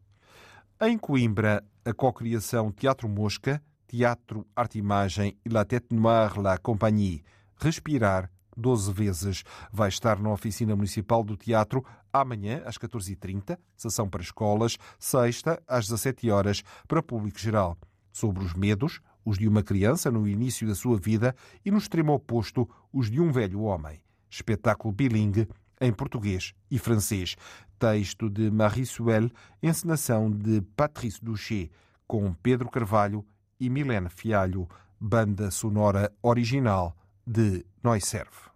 Em 0.82 0.98
Coimbra, 0.98 1.64
a 1.86 1.94
cocriação 1.94 2.72
Teatro 2.72 3.08
Mosca, 3.08 3.62
Teatro 3.86 4.48
Arte 4.56 4.80
Imagem 4.80 5.38
e 5.46 5.50
La 5.50 5.66
Tête 5.66 5.94
Noire 5.94 6.42
La 6.42 6.58
Compagnie, 6.58 7.24
Respirar, 7.58 8.32
12 8.56 8.92
vezes. 8.94 9.44
Vai 9.72 9.90
estar 9.90 10.20
na 10.20 10.32
Oficina 10.32 10.76
Municipal 10.76 11.24
do 11.24 11.38
Teatro 11.38 11.84
amanhã, 12.12 12.62
às 12.66 12.78
14h30, 12.78 13.58
sessão 13.76 14.10
para 14.10 14.22
escolas, 14.22 14.78
sexta, 14.98 15.62
às 15.68 15.88
17 15.88 16.30
horas 16.30 16.64
para 16.88 17.04
público 17.04 17.40
geral. 17.40 17.78
Sobre 18.12 18.44
os 18.44 18.54
medos, 18.54 19.00
os 19.24 19.38
de 19.38 19.48
uma 19.48 19.64
criança 19.64 20.10
no 20.10 20.28
início 20.28 20.68
da 20.68 20.76
sua 20.76 20.98
vida 20.98 21.36
e 21.64 21.72
no 21.72 21.78
extremo 21.78 22.14
oposto, 22.14 22.68
os 22.92 23.10
de 23.10 23.22
um 23.22 23.32
velho 23.32 23.62
homem. 23.62 24.02
Espetáculo 24.30 24.94
bilingue 24.94 25.48
em 25.80 25.94
português 25.94 26.54
e 26.70 26.78
francês. 26.78 27.36
Texto 27.78 28.30
de 28.30 28.52
Marie 28.52 28.86
Suel, 28.86 29.30
encenação 29.64 30.30
de 30.30 30.62
Patrice 30.76 31.24
Duché, 31.24 31.70
com 32.06 32.34
Pedro 32.34 32.70
Carvalho 32.70 33.26
e 33.60 33.70
Milene 33.70 34.10
Fialho. 34.10 34.68
Banda 35.00 35.50
sonora 35.50 36.12
original 36.22 36.94
de 37.30 37.64
Noiserve. 37.84 38.50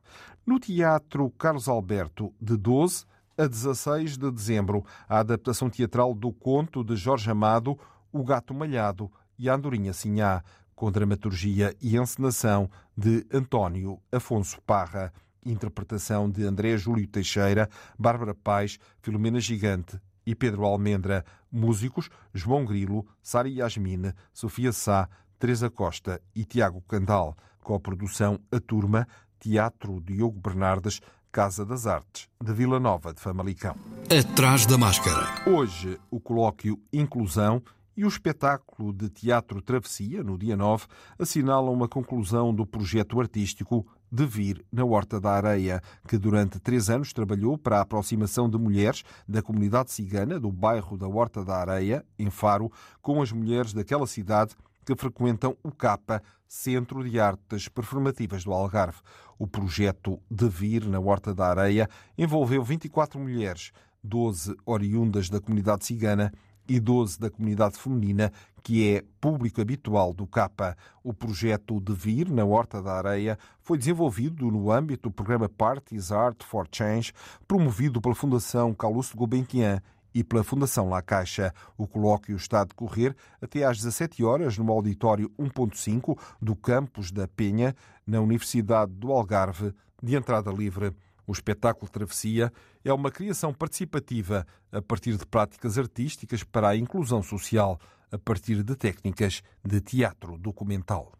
No 0.44 0.60
Teatro 0.60 1.30
Carlos 1.38 1.70
Alberto, 1.70 2.34
de 2.42 2.58
12 2.58 3.06
a 3.38 3.46
16 3.46 4.18
de 4.18 4.32
dezembro, 4.32 4.84
a 5.08 5.20
adaptação 5.20 5.70
teatral 5.70 6.16
do 6.16 6.34
conto 6.34 6.84
de 6.84 6.96
Jorge 6.96 7.30
Amado, 7.30 7.78
O 8.12 8.24
Gato 8.24 8.52
Malhado 8.52 9.12
e 9.38 9.48
a 9.48 9.54
Andorinha 9.54 9.94
Sinhá, 9.94 10.44
com 10.76 10.92
dramaturgia 10.92 11.76
e 11.80 11.98
encenação 11.98 12.68
de 12.98 13.24
António 13.32 14.00
Afonso 14.12 14.60
Parra, 14.64 15.14
interpretação 15.46 16.28
de 16.28 16.44
André 16.44 16.76
Júlio 16.76 17.08
Teixeira, 17.08 17.70
Bárbara 17.98 18.34
Paz, 18.34 18.80
Filomena 19.04 19.40
Gigante 19.40 20.00
e 20.26 20.34
Pedro 20.34 20.66
Almendra, 20.66 21.24
músicos 21.52 22.10
João 22.34 22.66
Grilo, 22.66 23.06
Sara 23.22 23.48
Yasmine, 23.48 24.14
Sofia 24.34 24.72
Sá, 24.72 25.08
Teresa 25.38 25.70
Costa 25.70 26.20
e 26.34 26.44
Tiago 26.44 26.82
Candal, 26.88 27.36
com 27.64 27.74
a 27.74 27.80
produção 27.80 28.40
A 28.52 28.60
Turma, 28.60 29.08
Teatro 29.40 30.00
Diogo 30.02 30.40
Bernardes, 30.40 31.00
Casa 31.32 31.66
das 31.66 31.88
Artes, 31.88 32.28
de 32.40 32.54
Vila 32.54 32.80
Nova 32.80 33.14
de 33.14 33.20
Famalicão. 33.20 33.76
Atrás 34.08 34.68
da 34.68 34.78
máscara. 34.78 35.50
Hoje, 35.50 36.00
o 36.12 36.20
colóquio 36.20 36.80
Inclusão 36.92 37.64
e 37.96 38.06
o 38.06 38.08
espetáculo 38.08 38.92
de 38.92 39.10
teatro 39.10 39.62
Travessia, 39.62 40.24
no 40.24 40.38
dia 40.38 40.56
9, 40.56 40.86
assinalam 41.18 41.84
a 41.84 41.88
conclusão 41.88 42.54
do 42.54 42.66
projeto 42.66 43.20
artístico 43.20 43.86
De 44.12 44.26
Vir 44.26 44.64
na 44.72 44.84
Horta 44.84 45.20
da 45.20 45.32
Areia, 45.32 45.82
que 46.08 46.18
durante 46.18 46.60
três 46.60 46.90
anos 46.90 47.14
trabalhou 47.14 47.58
para 47.58 47.78
a 47.78 47.82
aproximação 47.82 48.50
de 48.50 48.58
mulheres 48.58 49.04
da 49.28 49.42
comunidade 49.42 49.92
cigana 49.92 50.40
do 50.40 50.52
bairro 50.52 50.98
da 50.98 51.08
Horta 51.08 51.44
da 51.44 51.56
Areia, 51.58 52.06
em 52.18 52.30
Faro, 52.30 52.72
com 53.02 53.22
as 53.22 53.32
mulheres 53.32 53.74
daquela 53.74 54.08
cidade 54.08 54.56
que 54.86 54.96
frequentam 54.96 55.56
o 55.64 55.72
CAPA, 55.72 56.22
Centro 56.48 57.08
de 57.08 57.20
Artes 57.20 57.68
Performativas 57.68 58.44
do 58.44 58.54
Algarve. 58.54 59.00
O 59.40 59.48
projeto 59.48 60.20
De 60.30 60.48
Vir 60.48 60.86
na 60.86 61.00
Horta 61.00 61.34
da 61.34 61.48
Areia 61.48 61.90
envolveu 62.18 62.64
24 62.64 63.20
mulheres, 63.20 63.72
12 64.04 64.56
oriundas 64.66 65.30
da 65.30 65.40
comunidade 65.40 65.86
cigana 65.86 66.32
e 66.68 66.80
12 66.80 67.20
da 67.20 67.30
comunidade 67.30 67.78
feminina, 67.78 68.32
que 68.62 68.96
é 68.96 69.04
público 69.20 69.62
habitual 69.62 70.14
do 70.14 70.26
CAPA. 70.26 70.78
O 71.04 71.14
projeto 71.14 71.80
De 71.82 71.94
Vir 71.94 72.30
na 72.30 72.46
Horta 72.46 72.82
da 72.82 72.94
Areia 72.94 73.38
foi 73.62 73.78
desenvolvido 73.78 74.50
no 74.50 74.72
âmbito 74.72 75.10
do 75.10 75.14
programa 75.14 75.50
Parties 75.50 76.12
Art 76.12 76.44
for 76.44 76.68
Change, 76.72 77.14
promovido 77.48 78.02
pela 78.02 78.16
Fundação 78.16 78.74
Calouste 78.74 79.18
Gulbenkian 79.18 79.82
e 80.14 80.24
pela 80.24 80.44
Fundação 80.44 80.90
La 80.90 81.02
Caixa. 81.02 81.54
O 81.78 81.88
colóquio 81.88 82.36
está 82.36 82.62
a 82.62 82.66
decorrer 82.66 83.16
até 83.42 83.64
às 83.64 83.78
17 83.78 84.24
horas 84.24 84.58
no 84.58 84.72
auditório 84.72 85.32
1.5 85.40 86.18
do 86.42 86.56
campus 86.56 87.12
da 87.12 87.28
Penha, 87.28 87.76
na 88.06 88.20
Universidade 88.22 88.92
do 88.94 89.12
Algarve, 89.12 89.74
de 90.02 90.16
entrada 90.16 90.52
livre. 90.52 90.94
O 91.26 91.32
espetáculo 91.32 91.90
Travessia 91.90 92.52
é 92.84 92.94
uma 92.94 93.10
criação 93.10 93.54
participativa 93.54 94.46
a 94.72 94.82
partir 94.82 95.18
de 95.18 95.26
práticas 95.26 95.78
artísticas 95.78 96.44
para 96.44 96.70
a 96.70 96.76
inclusão 96.76 97.24
social, 97.24 97.80
a 98.12 98.18
partir 98.18 98.62
de 98.62 98.76
técnicas 98.76 99.42
de 99.64 99.80
teatro 99.80 100.38
documental. 100.38 101.14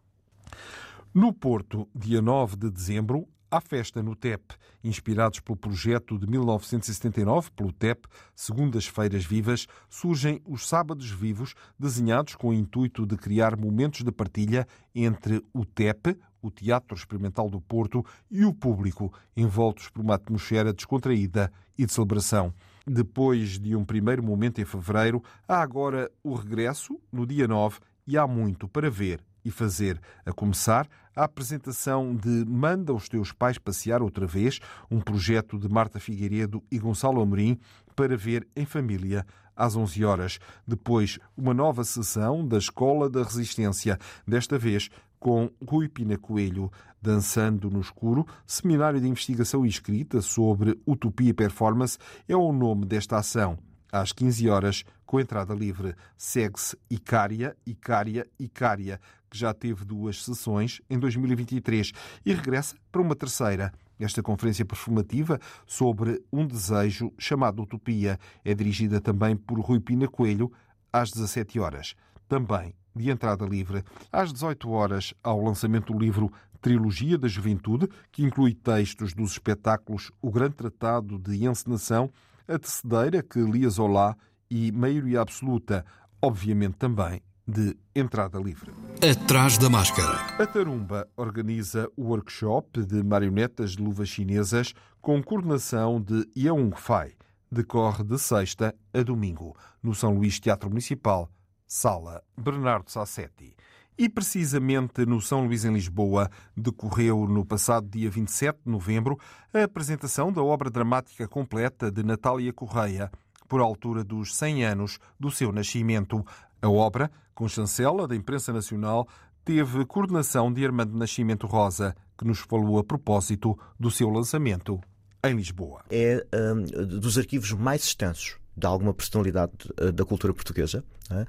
No 1.14 1.32
Porto, 1.32 1.88
dia 1.94 2.20
9 2.20 2.56
de 2.56 2.70
dezembro, 2.70 3.26
há 3.54 3.60
festa 3.60 4.02
no 4.02 4.16
TEP, 4.16 4.42
inspirados 4.82 5.38
pelo 5.38 5.56
projeto 5.56 6.18
de 6.18 6.26
1979 6.26 7.50
pelo 7.52 7.72
TEP, 7.72 8.06
Segundas-feiras 8.34 9.24
Vivas, 9.24 9.68
surgem 9.88 10.42
os 10.44 10.66
Sábados 10.68 11.08
Vivos, 11.08 11.54
desenhados 11.78 12.34
com 12.34 12.48
o 12.48 12.54
intuito 12.54 13.06
de 13.06 13.16
criar 13.16 13.56
momentos 13.56 14.02
de 14.02 14.10
partilha 14.10 14.66
entre 14.92 15.40
o 15.52 15.64
TEP, 15.64 16.18
o 16.42 16.50
Teatro 16.50 16.96
Experimental 16.96 17.48
do 17.48 17.60
Porto, 17.60 18.04
e 18.28 18.44
o 18.44 18.52
público, 18.52 19.12
envoltos 19.36 19.88
por 19.88 20.02
uma 20.02 20.16
atmosfera 20.16 20.72
descontraída 20.72 21.52
e 21.78 21.86
de 21.86 21.92
celebração. 21.92 22.52
Depois 22.84 23.58
de 23.58 23.76
um 23.76 23.84
primeiro 23.84 24.22
momento 24.22 24.60
em 24.60 24.64
fevereiro, 24.64 25.22
há 25.46 25.62
agora 25.62 26.10
o 26.24 26.34
regresso, 26.34 27.00
no 27.12 27.24
dia 27.24 27.46
9, 27.46 27.78
e 28.06 28.18
há 28.18 28.26
muito 28.26 28.66
para 28.68 28.90
ver 28.90 29.24
e 29.44 29.50
fazer, 29.50 30.00
a 30.24 30.32
começar 30.32 30.88
a 31.14 31.24
apresentação 31.24 32.14
de 32.14 32.44
Manda 32.46 32.92
os 32.92 33.08
teus 33.08 33.32
pais 33.32 33.58
passear 33.58 34.02
outra 34.02 34.26
vez, 34.26 34.60
um 34.90 35.00
projeto 35.00 35.58
de 35.58 35.68
Marta 35.68 36.00
Figueiredo 36.00 36.62
e 36.70 36.78
Gonçalo 36.78 37.20
Amorim 37.20 37.58
para 37.94 38.16
ver 38.16 38.46
em 38.56 38.64
família 38.64 39.26
às 39.56 39.76
11 39.76 40.04
horas. 40.04 40.38
Depois, 40.66 41.18
uma 41.36 41.54
nova 41.54 41.84
sessão 41.84 42.46
da 42.46 42.58
Escola 42.58 43.08
da 43.08 43.22
Resistência, 43.22 43.98
desta 44.26 44.58
vez 44.58 44.88
com 45.18 45.50
Rui 45.66 45.88
Pina 45.88 46.18
Coelho, 46.18 46.70
Dançando 47.00 47.70
no 47.70 47.80
Escuro, 47.80 48.26
seminário 48.46 49.00
de 49.00 49.06
investigação 49.06 49.64
e 49.64 49.68
escrita 49.68 50.20
sobre 50.20 50.78
utopia 50.86 51.30
e 51.30 51.34
performance 51.34 51.98
é 52.28 52.36
o 52.36 52.52
nome 52.52 52.86
desta 52.86 53.18
ação 53.18 53.58
às 53.94 54.10
15 54.10 54.48
horas, 54.48 54.84
com 55.06 55.20
entrada 55.20 55.54
livre. 55.54 55.94
Segue-se 56.16 56.76
Icária, 56.90 57.56
Icária, 57.64 58.26
Icária, 58.38 59.00
que 59.34 59.38
já 59.40 59.52
teve 59.52 59.84
duas 59.84 60.22
sessões 60.22 60.80
em 60.88 60.96
2023 60.96 61.90
e 62.24 62.32
regressa 62.32 62.76
para 62.92 63.02
uma 63.02 63.16
terceira 63.16 63.72
Esta 63.98 64.22
conferência 64.22 64.64
performativa 64.64 65.40
sobre 65.66 66.22
um 66.32 66.46
desejo 66.46 67.12
chamado 67.18 67.62
Utopia 67.62 68.16
é 68.44 68.54
dirigida 68.54 69.00
também 69.00 69.36
por 69.36 69.58
Rui 69.58 69.80
Pina 69.80 70.06
Coelho 70.06 70.52
às 70.92 71.10
17 71.10 71.58
horas. 71.58 71.96
Também 72.28 72.76
de 72.94 73.10
entrada 73.10 73.44
livre. 73.44 73.82
Às 74.12 74.32
18 74.32 74.70
horas, 74.70 75.12
ao 75.20 75.42
lançamento 75.42 75.92
do 75.92 75.98
livro 75.98 76.32
Trilogia 76.60 77.18
da 77.18 77.26
Juventude, 77.26 77.88
que 78.12 78.22
inclui 78.22 78.54
textos 78.54 79.12
dos 79.14 79.32
espetáculos 79.32 80.12
O 80.22 80.30
Grande 80.30 80.54
Tratado 80.54 81.18
de 81.18 81.44
Encenação, 81.44 82.08
A 82.46 82.56
Tecedeira, 82.56 83.20
que 83.20 83.40
lia 83.40 83.68
Zola 83.68 84.16
e 84.48 84.70
Maioria 84.70 85.20
Absoluta, 85.20 85.84
obviamente 86.22 86.76
também 86.76 87.20
de 87.46 87.76
entrada 87.94 88.38
livre. 88.38 88.72
Atrás 89.02 89.58
da 89.58 89.68
máscara. 89.68 90.14
A 90.42 90.46
Tarumba 90.46 91.08
organiza 91.16 91.88
o 91.96 92.04
workshop 92.04 92.84
de 92.84 93.02
marionetas 93.02 93.72
de 93.72 93.82
luvas 93.82 94.08
chinesas 94.08 94.72
com 95.00 95.22
coordenação 95.22 96.00
de 96.00 96.26
Yeung 96.36 96.72
Fai. 96.74 97.12
Decorre 97.50 98.02
de 98.02 98.18
sexta 98.18 98.74
a 98.92 99.02
domingo, 99.02 99.54
no 99.82 99.94
São 99.94 100.14
Luís 100.14 100.40
Teatro 100.40 100.68
Municipal, 100.68 101.30
Sala 101.66 102.22
Bernardo 102.36 102.90
Sassetti. 102.90 103.54
E 103.96 104.08
precisamente 104.08 105.06
no 105.06 105.20
São 105.20 105.46
Luís, 105.46 105.64
em 105.64 105.72
Lisboa, 105.72 106.28
decorreu 106.56 107.28
no 107.28 107.44
passado 107.44 107.88
dia 107.88 108.10
27 108.10 108.58
de 108.64 108.70
novembro 108.70 109.16
a 109.52 109.62
apresentação 109.62 110.32
da 110.32 110.42
obra 110.42 110.68
dramática 110.68 111.28
completa 111.28 111.92
de 111.92 112.02
Natália 112.02 112.52
Correia, 112.52 113.08
por 113.46 113.60
altura 113.60 114.02
dos 114.02 114.34
100 114.34 114.64
anos 114.64 114.98
do 115.18 115.30
seu 115.30 115.52
nascimento. 115.52 116.24
A 116.64 116.70
obra, 116.70 117.10
com 117.34 117.46
chancela 117.46 118.08
da 118.08 118.16
imprensa 118.16 118.50
nacional, 118.50 119.06
teve 119.44 119.84
coordenação 119.84 120.50
de 120.50 120.64
Armando 120.64 120.96
Nascimento 120.96 121.46
Rosa, 121.46 121.94
que 122.16 122.24
nos 122.24 122.38
falou 122.38 122.78
a 122.78 122.82
propósito 122.82 123.54
do 123.78 123.90
seu 123.90 124.08
lançamento 124.08 124.80
em 125.22 125.36
Lisboa. 125.36 125.84
É 125.90 126.24
um, 126.34 126.62
dos 126.86 127.18
arquivos 127.18 127.52
mais 127.52 127.84
extensos 127.84 128.38
de 128.56 128.66
alguma 128.66 128.94
personalidade 128.94 129.52
uh, 129.78 129.92
da 129.92 130.06
cultura 130.06 130.32
portuguesa. 130.32 130.82
Uh, 131.10 131.26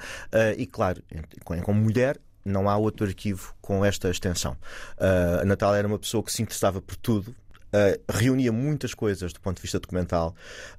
e, 0.57 0.65
claro, 0.65 1.03
como 1.43 1.81
mulher, 1.81 2.17
não 2.45 2.69
há 2.69 2.77
outro 2.77 3.05
arquivo 3.05 3.53
com 3.59 3.83
esta 3.83 4.09
extensão. 4.09 4.53
Uh, 4.97 5.41
a 5.41 5.45
Natália 5.45 5.79
era 5.79 5.87
uma 5.87 5.99
pessoa 5.99 6.23
que 6.23 6.31
se 6.31 6.41
interessava 6.41 6.81
por 6.81 6.95
tudo, 6.95 7.35
Uh, 7.75 7.99
reunia 8.09 8.53
muitas 8.53 8.93
coisas 8.93 9.33
do 9.33 9.41
ponto 9.41 9.57
de 9.57 9.61
vista 9.61 9.81
documental. 9.81 10.33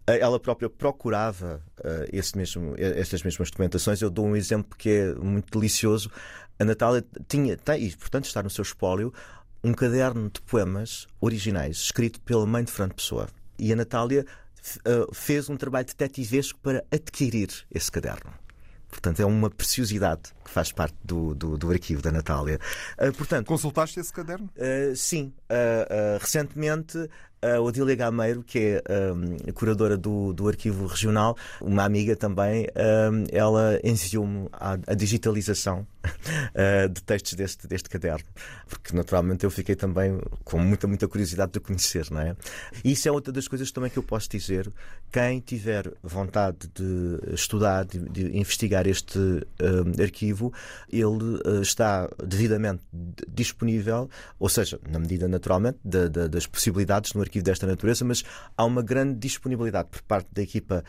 Uh, 0.08 0.12
ela 0.12 0.40
própria 0.40 0.70
procurava 0.70 1.62
uh, 1.80 2.08
esse 2.10 2.34
mesmo, 2.34 2.74
estas 2.78 3.22
mesmas 3.22 3.50
documentações. 3.50 4.00
Eu 4.00 4.08
dou 4.08 4.24
um 4.24 4.34
exemplo 4.34 4.74
que 4.78 4.88
é 4.88 5.14
muito 5.14 5.58
delicioso. 5.58 6.10
A 6.58 6.64
Natália 6.64 7.04
tinha, 7.28 7.54
tem, 7.54 7.84
e 7.84 7.94
portanto 7.94 8.24
está 8.24 8.42
no 8.42 8.48
seu 8.48 8.62
espólio, 8.62 9.12
um 9.62 9.74
caderno 9.74 10.30
de 10.30 10.40
poemas 10.40 11.06
originais 11.20 11.76
escrito 11.76 12.18
pela 12.22 12.46
mãe 12.46 12.64
de 12.64 12.72
Fernando 12.72 12.94
Pessoa. 12.94 13.28
E 13.58 13.70
a 13.70 13.76
Natália 13.76 14.24
fez 15.12 15.50
um 15.50 15.56
trabalho 15.56 15.86
detetivesco 15.86 16.58
para 16.60 16.82
adquirir 16.90 17.50
esse 17.70 17.92
caderno. 17.92 18.32
Portanto, 18.88 19.20
é 19.20 19.26
uma 19.26 19.50
preciosidade 19.50 20.32
que 20.44 20.50
faz 20.50 20.72
parte 20.72 20.96
do, 21.04 21.34
do, 21.34 21.58
do 21.58 21.70
arquivo 21.70 22.00
da 22.00 22.10
Natália. 22.10 22.58
Uh, 22.98 23.12
portanto, 23.12 23.46
Consultaste 23.46 24.00
esse 24.00 24.12
caderno? 24.12 24.48
Uh, 24.56 24.94
sim. 24.96 25.32
Uh, 25.50 26.18
recentemente 26.20 27.08
a 27.42 27.60
Odília 27.60 27.94
Gameiro, 27.94 28.42
que 28.42 28.58
é 28.58 29.12
um, 29.12 29.52
curadora 29.52 29.96
do, 29.96 30.32
do 30.32 30.48
arquivo 30.48 30.86
regional, 30.86 31.36
uma 31.60 31.84
amiga 31.84 32.16
também, 32.16 32.66
um, 32.74 33.24
ela 33.30 33.78
enviou-me 33.84 34.48
a, 34.52 34.72
a, 34.86 34.94
digitalização 34.94 35.86
uh, 36.04 36.88
de 36.90 37.02
textos 37.02 37.34
deste, 37.34 37.66
deste 37.68 37.88
caderno, 37.88 38.26
porque 38.68 38.94
naturalmente 38.96 39.44
eu 39.44 39.50
fiquei 39.50 39.76
também 39.76 40.18
com 40.44 40.58
muita, 40.58 40.86
muita 40.86 41.06
curiosidade 41.06 41.52
de 41.52 41.60
conhecer, 41.60 42.10
não 42.10 42.20
é? 42.20 42.36
E 42.84 42.92
isso 42.92 43.08
é 43.08 43.12
outra 43.12 43.32
das 43.32 43.46
coisas 43.46 43.70
também 43.70 43.90
que 43.90 43.98
eu 43.98 44.02
posso 44.02 44.28
dizer. 44.28 44.72
Quem 45.12 45.40
tiver 45.40 45.92
vontade 46.02 46.68
de 46.74 47.34
estudar, 47.34 47.84
de, 47.84 47.98
de 47.98 48.36
investigar 48.36 48.86
este 48.86 49.18
um, 49.18 50.02
arquivo, 50.02 50.52
ele 50.90 51.40
uh, 51.44 51.62
está 51.62 52.08
devidamente 52.24 52.82
disponível, 53.28 54.08
ou 54.38 54.48
seja, 54.48 54.80
na 54.88 54.98
medida 54.98 55.28
naturalmente 55.28 55.78
de, 55.84 56.08
de, 56.08 56.28
das 56.28 56.46
possibilidades 56.46 57.12
no 57.12 57.20
arquivo 57.20 57.35
desta 57.42 57.66
natureza, 57.66 58.04
mas 58.04 58.24
há 58.56 58.64
uma 58.64 58.82
grande 58.82 59.18
disponibilidade 59.18 59.88
por 59.88 60.02
parte 60.02 60.28
da 60.32 60.42
equipa 60.42 60.84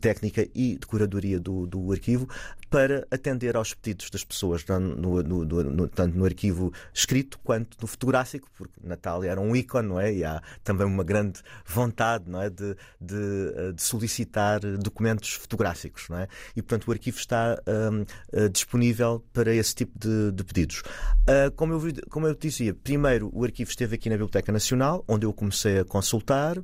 técnica 0.00 0.46
e 0.54 0.76
de 0.76 0.86
curadoria 0.86 1.40
do, 1.40 1.66
do 1.66 1.90
arquivo 1.90 2.28
para 2.68 3.06
atender 3.10 3.56
aos 3.56 3.74
pedidos 3.74 4.10
das 4.10 4.22
pessoas, 4.22 4.64
no, 4.66 5.22
no, 5.22 5.44
no, 5.44 5.88
tanto 5.88 6.16
no 6.16 6.24
arquivo 6.24 6.72
escrito 6.94 7.38
quanto 7.42 7.76
no 7.80 7.88
fotográfico, 7.88 8.48
porque 8.56 8.74
Natália 8.82 9.30
era 9.30 9.40
um 9.40 9.56
ícone, 9.56 9.88
não 9.88 9.98
é? 9.98 10.12
E 10.12 10.24
há 10.24 10.40
também 10.62 10.86
uma 10.86 11.02
grande 11.02 11.40
vontade 11.66 12.30
não 12.30 12.40
é? 12.40 12.48
de, 12.48 12.76
de, 13.00 13.72
de 13.74 13.82
solicitar 13.82 14.60
documentos 14.60 15.32
fotográficos, 15.32 16.08
não 16.08 16.18
é? 16.18 16.28
E, 16.54 16.62
portanto, 16.62 16.86
o 16.86 16.92
arquivo 16.92 17.18
está 17.18 17.60
um, 17.66 18.02
uh, 18.02 18.48
disponível 18.50 19.24
para 19.32 19.52
esse 19.52 19.74
tipo 19.74 19.98
de, 19.98 20.30
de 20.30 20.44
pedidos. 20.44 20.82
Uh, 21.22 21.50
como, 21.56 21.72
eu, 21.72 21.92
como 22.08 22.26
eu 22.28 22.34
dizia, 22.34 22.72
primeiro 22.72 23.30
o 23.32 23.42
arquivo 23.44 23.70
esteve 23.70 23.96
aqui 23.96 24.08
na 24.08 24.14
Biblioteca 24.14 24.52
Nacional, 24.52 25.04
onde 25.08 25.26
eu 25.26 25.32
comecei 25.32 25.79
consultar, 25.84 26.58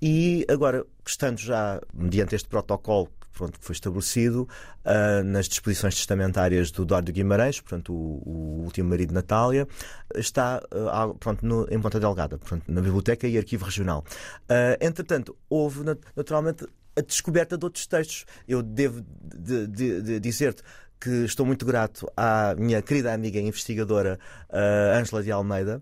e 0.00 0.46
agora, 0.48 0.84
estando 1.06 1.38
já 1.38 1.80
mediante 1.92 2.34
este 2.34 2.48
protocolo 2.48 3.08
pronto, 3.38 3.58
que 3.58 3.64
foi 3.64 3.72
estabelecido 3.72 4.48
uh, 4.84 5.22
nas 5.24 5.48
disposições 5.48 5.94
testamentárias 5.94 6.72
do 6.72 6.82
Eduardo 6.82 7.12
Guimarães, 7.12 7.60
portanto, 7.60 7.94
o, 7.94 8.22
o 8.26 8.64
último 8.64 8.90
marido 8.90 9.10
de 9.10 9.14
Natália, 9.14 9.66
está 10.14 10.60
uh, 10.72 11.14
pronto, 11.14 11.46
no, 11.46 11.66
em 11.70 11.80
Ponta 11.80 12.00
Delgada, 12.00 12.38
na 12.66 12.80
Biblioteca 12.80 13.28
e 13.28 13.38
Arquivo 13.38 13.64
Regional. 13.64 14.04
Uh, 14.50 14.76
entretanto, 14.80 15.36
houve 15.48 15.84
naturalmente 16.16 16.66
a 16.96 17.00
descoberta 17.00 17.56
de 17.56 17.64
outros 17.64 17.86
textos. 17.86 18.24
Eu 18.46 18.60
devo 18.60 19.04
de, 19.22 19.68
de, 19.68 20.02
de 20.02 20.20
dizer-te 20.20 20.64
que 21.00 21.10
estou 21.24 21.46
muito 21.46 21.64
grato 21.64 22.10
à 22.16 22.56
minha 22.58 22.82
querida 22.82 23.14
amiga 23.14 23.38
investigadora 23.38 24.18
Ângela 24.52 25.22
de 25.22 25.30
Almeida, 25.30 25.80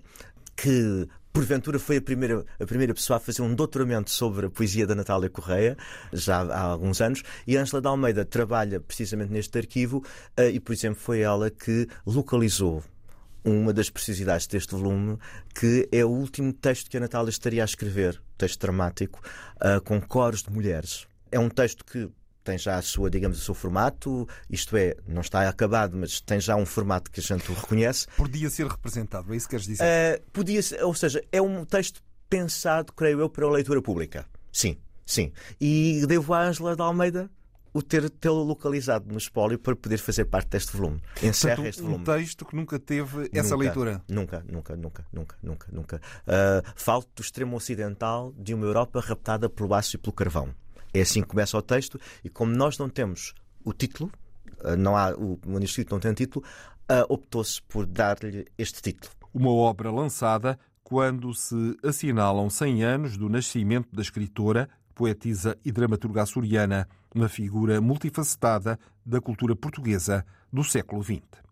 que 0.54 1.08
porventura 1.36 1.78
foi 1.78 1.98
a 1.98 2.00
primeira, 2.00 2.46
a 2.58 2.64
primeira 2.64 2.94
pessoa 2.94 3.18
a 3.18 3.20
fazer 3.20 3.42
um 3.42 3.54
doutoramento 3.54 4.10
sobre 4.10 4.46
a 4.46 4.50
poesia 4.50 4.86
da 4.86 4.94
Natália 4.94 5.28
Correia, 5.28 5.76
já 6.10 6.40
há 6.40 6.60
alguns 6.62 6.98
anos, 7.02 7.22
e 7.46 7.58
Ângela 7.58 7.82
de 7.82 7.86
Almeida 7.86 8.24
trabalha 8.24 8.80
precisamente 8.80 9.30
neste 9.30 9.58
arquivo 9.58 10.02
eh, 10.34 10.52
e, 10.52 10.58
por 10.58 10.72
exemplo, 10.72 10.98
foi 10.98 11.20
ela 11.20 11.50
que 11.50 11.86
localizou 12.06 12.82
uma 13.44 13.70
das 13.70 13.90
precisidades 13.90 14.46
deste 14.46 14.74
volume, 14.74 15.18
que 15.54 15.86
é 15.92 16.02
o 16.06 16.08
último 16.08 16.54
texto 16.54 16.90
que 16.90 16.96
a 16.96 17.00
Natália 17.00 17.28
estaria 17.28 17.62
a 17.62 17.66
escrever, 17.66 18.18
texto 18.38 18.58
dramático, 18.58 19.20
eh, 19.60 19.78
com 19.80 20.00
coros 20.00 20.42
de 20.42 20.50
mulheres. 20.50 21.06
É 21.30 21.38
um 21.38 21.50
texto 21.50 21.84
que 21.84 22.08
tem 22.46 22.56
já 22.56 22.76
a 22.76 22.82
sua, 22.82 23.10
digamos, 23.10 23.38
o 23.38 23.40
seu 23.40 23.54
formato, 23.54 24.26
isto 24.48 24.76
é, 24.76 24.94
não 25.06 25.20
está 25.20 25.48
acabado, 25.48 25.96
mas 25.96 26.20
tem 26.20 26.40
já 26.40 26.54
um 26.54 26.64
formato 26.64 27.10
que 27.10 27.18
a 27.18 27.22
gente 27.22 27.50
o 27.50 27.54
reconhece. 27.54 28.06
Podia 28.16 28.48
ser 28.48 28.68
representado, 28.68 29.34
é 29.34 29.36
isso 29.36 29.46
que 29.46 29.50
queres 29.50 29.66
dizer? 29.66 29.84
Uh, 29.84 30.30
podia 30.30 30.62
ser, 30.62 30.82
ou 30.84 30.94
seja, 30.94 31.22
é 31.32 31.42
um 31.42 31.64
texto 31.64 32.00
pensado, 32.30 32.92
creio 32.92 33.20
eu, 33.20 33.28
para 33.28 33.44
a 33.44 33.50
leitura 33.50 33.82
pública. 33.82 34.24
Sim, 34.52 34.76
sim. 35.04 35.32
E 35.60 36.04
devo 36.06 36.32
à 36.32 36.42
Ângela 36.42 36.76
de 36.76 36.82
Almeida 36.82 37.28
o 37.74 37.82
ter 37.82 38.08
tê-lo 38.08 38.42
localizado 38.42 39.06
no 39.12 39.18
espólio 39.18 39.58
para 39.58 39.76
poder 39.76 39.98
fazer 39.98 40.24
parte 40.24 40.48
deste 40.48 40.74
volume. 40.74 41.02
Encerra 41.22 41.56
Portanto, 41.56 41.68
este 41.68 41.82
volume. 41.82 42.00
Um 42.00 42.04
texto 42.04 42.44
que 42.46 42.56
nunca 42.56 42.78
teve 42.78 43.28
essa 43.32 43.50
nunca, 43.50 43.56
leitura. 43.56 44.04
Nunca, 44.08 44.44
nunca, 44.50 44.76
nunca, 44.76 45.06
nunca, 45.12 45.36
nunca, 45.42 45.68
nunca. 45.70 46.00
Uh, 46.22 46.72
falo 46.74 47.04
do 47.14 47.20
extremo 47.20 47.54
ocidental 47.54 48.32
de 48.38 48.54
uma 48.54 48.64
Europa 48.64 49.00
raptada 49.00 49.50
pelo 49.50 49.74
aço 49.74 49.96
e 49.96 49.98
pelo 49.98 50.12
carvão. 50.12 50.54
É 50.96 51.02
assim 51.02 51.20
que 51.20 51.28
começa 51.28 51.58
o 51.58 51.60
texto, 51.60 52.00
e 52.24 52.30
como 52.30 52.56
nós 52.56 52.78
não 52.78 52.88
temos 52.88 53.34
o 53.62 53.74
título, 53.74 54.10
eh, 54.64 54.76
não 54.76 54.96
há, 54.96 55.14
o 55.14 55.38
manuscrito 55.46 55.94
não 55.94 56.00
tem 56.00 56.14
título, 56.14 56.42
uh, 56.90 57.12
optou-se 57.12 57.60
por 57.62 57.84
dar-lhe 57.84 58.46
este 58.56 58.80
título. 58.80 59.12
Uma 59.34 59.50
obra 59.50 59.90
lançada 59.90 60.58
quando 60.82 61.34
se 61.34 61.76
assinalam 61.84 62.48
100 62.48 62.82
anos 62.82 63.16
do 63.18 63.28
nascimento 63.28 63.94
da 63.94 64.00
escritora, 64.00 64.70
poetisa 64.94 65.58
e 65.62 65.70
dramaturga 65.70 66.22
açoriana, 66.22 66.88
uma 67.14 67.28
figura 67.28 67.78
multifacetada 67.78 68.78
da 69.04 69.20
cultura 69.20 69.54
portuguesa 69.54 70.24
do 70.50 70.64
século 70.64 71.02
XX. 71.02 71.45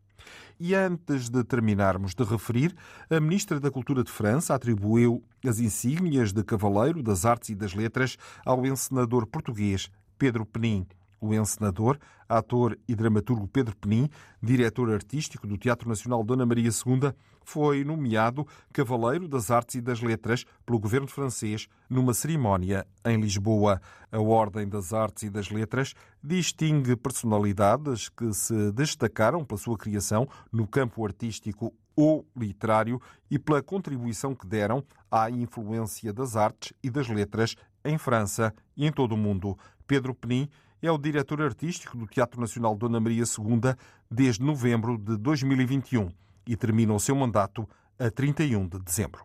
E 0.59 0.75
antes 0.75 1.29
de 1.29 1.43
terminarmos 1.43 2.15
de 2.15 2.23
referir, 2.23 2.75
a 3.11 3.19
Ministra 3.19 3.59
da 3.59 3.71
Cultura 3.71 4.05
de 4.05 4.11
França 4.11 4.55
atribuiu 4.55 5.23
as 5.45 5.59
insígnias 5.59 6.33
de 6.33 6.45
Cavaleiro 6.45 7.03
das 7.03 7.25
Artes 7.25 7.49
e 7.51 7.55
das 7.55 7.75
Letras 7.75 8.17
ao 8.45 8.65
encenador 8.65 9.27
português 9.27 9.91
Pedro 10.17 10.47
Penin. 10.47 10.87
O 11.25 11.33
encenador, 11.33 11.99
ator 12.29 12.79
e 12.87 12.95
dramaturgo 12.95 13.49
Pedro 13.49 13.75
Penin, 13.75 14.11
diretor 14.43 14.93
artístico 14.93 15.47
do 15.47 15.57
Teatro 15.57 15.89
Nacional 15.89 16.23
Dona 16.23 16.45
Maria 16.45 16.69
II, 16.69 17.15
foi 17.43 17.83
nomeado 17.83 18.47
Cavaleiro 18.75 19.27
das 19.27 19.51
Artes 19.51 19.77
e 19.77 19.81
das 19.81 20.03
Letras 20.03 20.45
pelo 20.67 20.79
governo 20.79 21.09
francês 21.09 21.67
numa 21.89 22.13
cerimónia 22.13 22.87
em 23.07 23.19
Lisboa. 23.19 23.81
A 24.13 24.21
Ordem 24.21 24.69
das 24.69 24.93
Artes 24.93 25.23
e 25.23 25.31
das 25.31 25.49
Letras 25.49 25.95
distingue 26.23 26.95
personalidades 26.95 28.11
que 28.11 28.31
se 28.35 28.71
destacaram 28.73 29.47
pela 29.47 29.59
sua 29.59 29.79
criação 29.79 30.29
no 30.53 30.67
campo 30.67 31.07
artístico 31.07 31.73
ou 31.97 32.29
literário 32.37 33.01
e 33.31 33.39
pela 33.39 33.63
contribuição 33.63 34.35
que 34.35 34.47
deram 34.47 34.85
à 35.11 35.31
influência 35.31 36.13
das 36.13 36.37
artes 36.37 36.75
e 36.83 36.91
das 36.91 37.09
letras 37.09 37.57
em 37.83 37.97
França 37.97 38.53
e 38.77 38.87
em 38.87 38.93
todo 38.93 39.13
o 39.13 39.19
mundo. 39.19 39.57
Pedro 39.87 40.15
Penin 40.15 40.49
é 40.83 40.91
o 40.91 40.99
diretor 40.99 41.41
artístico 41.43 41.97
do 41.97 42.07
Teatro 42.07 42.41
Nacional 42.41 42.77
Dona 42.77 43.01
Maria 43.01 43.25
II 43.25 43.75
desde 44.11 44.43
novembro 44.43 44.99
de 44.99 45.17
2021 45.17 46.11
e 46.47 46.57
termina 46.57 46.93
o 46.93 47.01
seu 47.01 47.17
mandato 47.17 47.69
a 47.99 48.11
31 48.11 48.69
de 48.69 48.79
dezembro. 48.81 49.25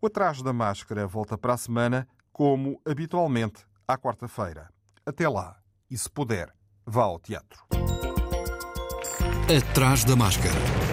O 0.00 0.06
Atrás 0.06 0.42
da 0.42 0.52
Máscara 0.52 1.06
volta 1.06 1.36
para 1.36 1.54
a 1.54 1.58
semana, 1.58 2.08
como 2.32 2.80
habitualmente, 2.84 3.64
à 3.86 3.98
quarta-feira. 3.98 4.70
Até 5.04 5.28
lá, 5.28 5.56
e 5.90 5.96
se 5.96 6.08
puder, 6.10 6.52
vá 6.86 7.02
ao 7.02 7.18
teatro. 7.18 7.64
Atrás 9.48 10.04
da 10.04 10.16
Máscara 10.16 10.89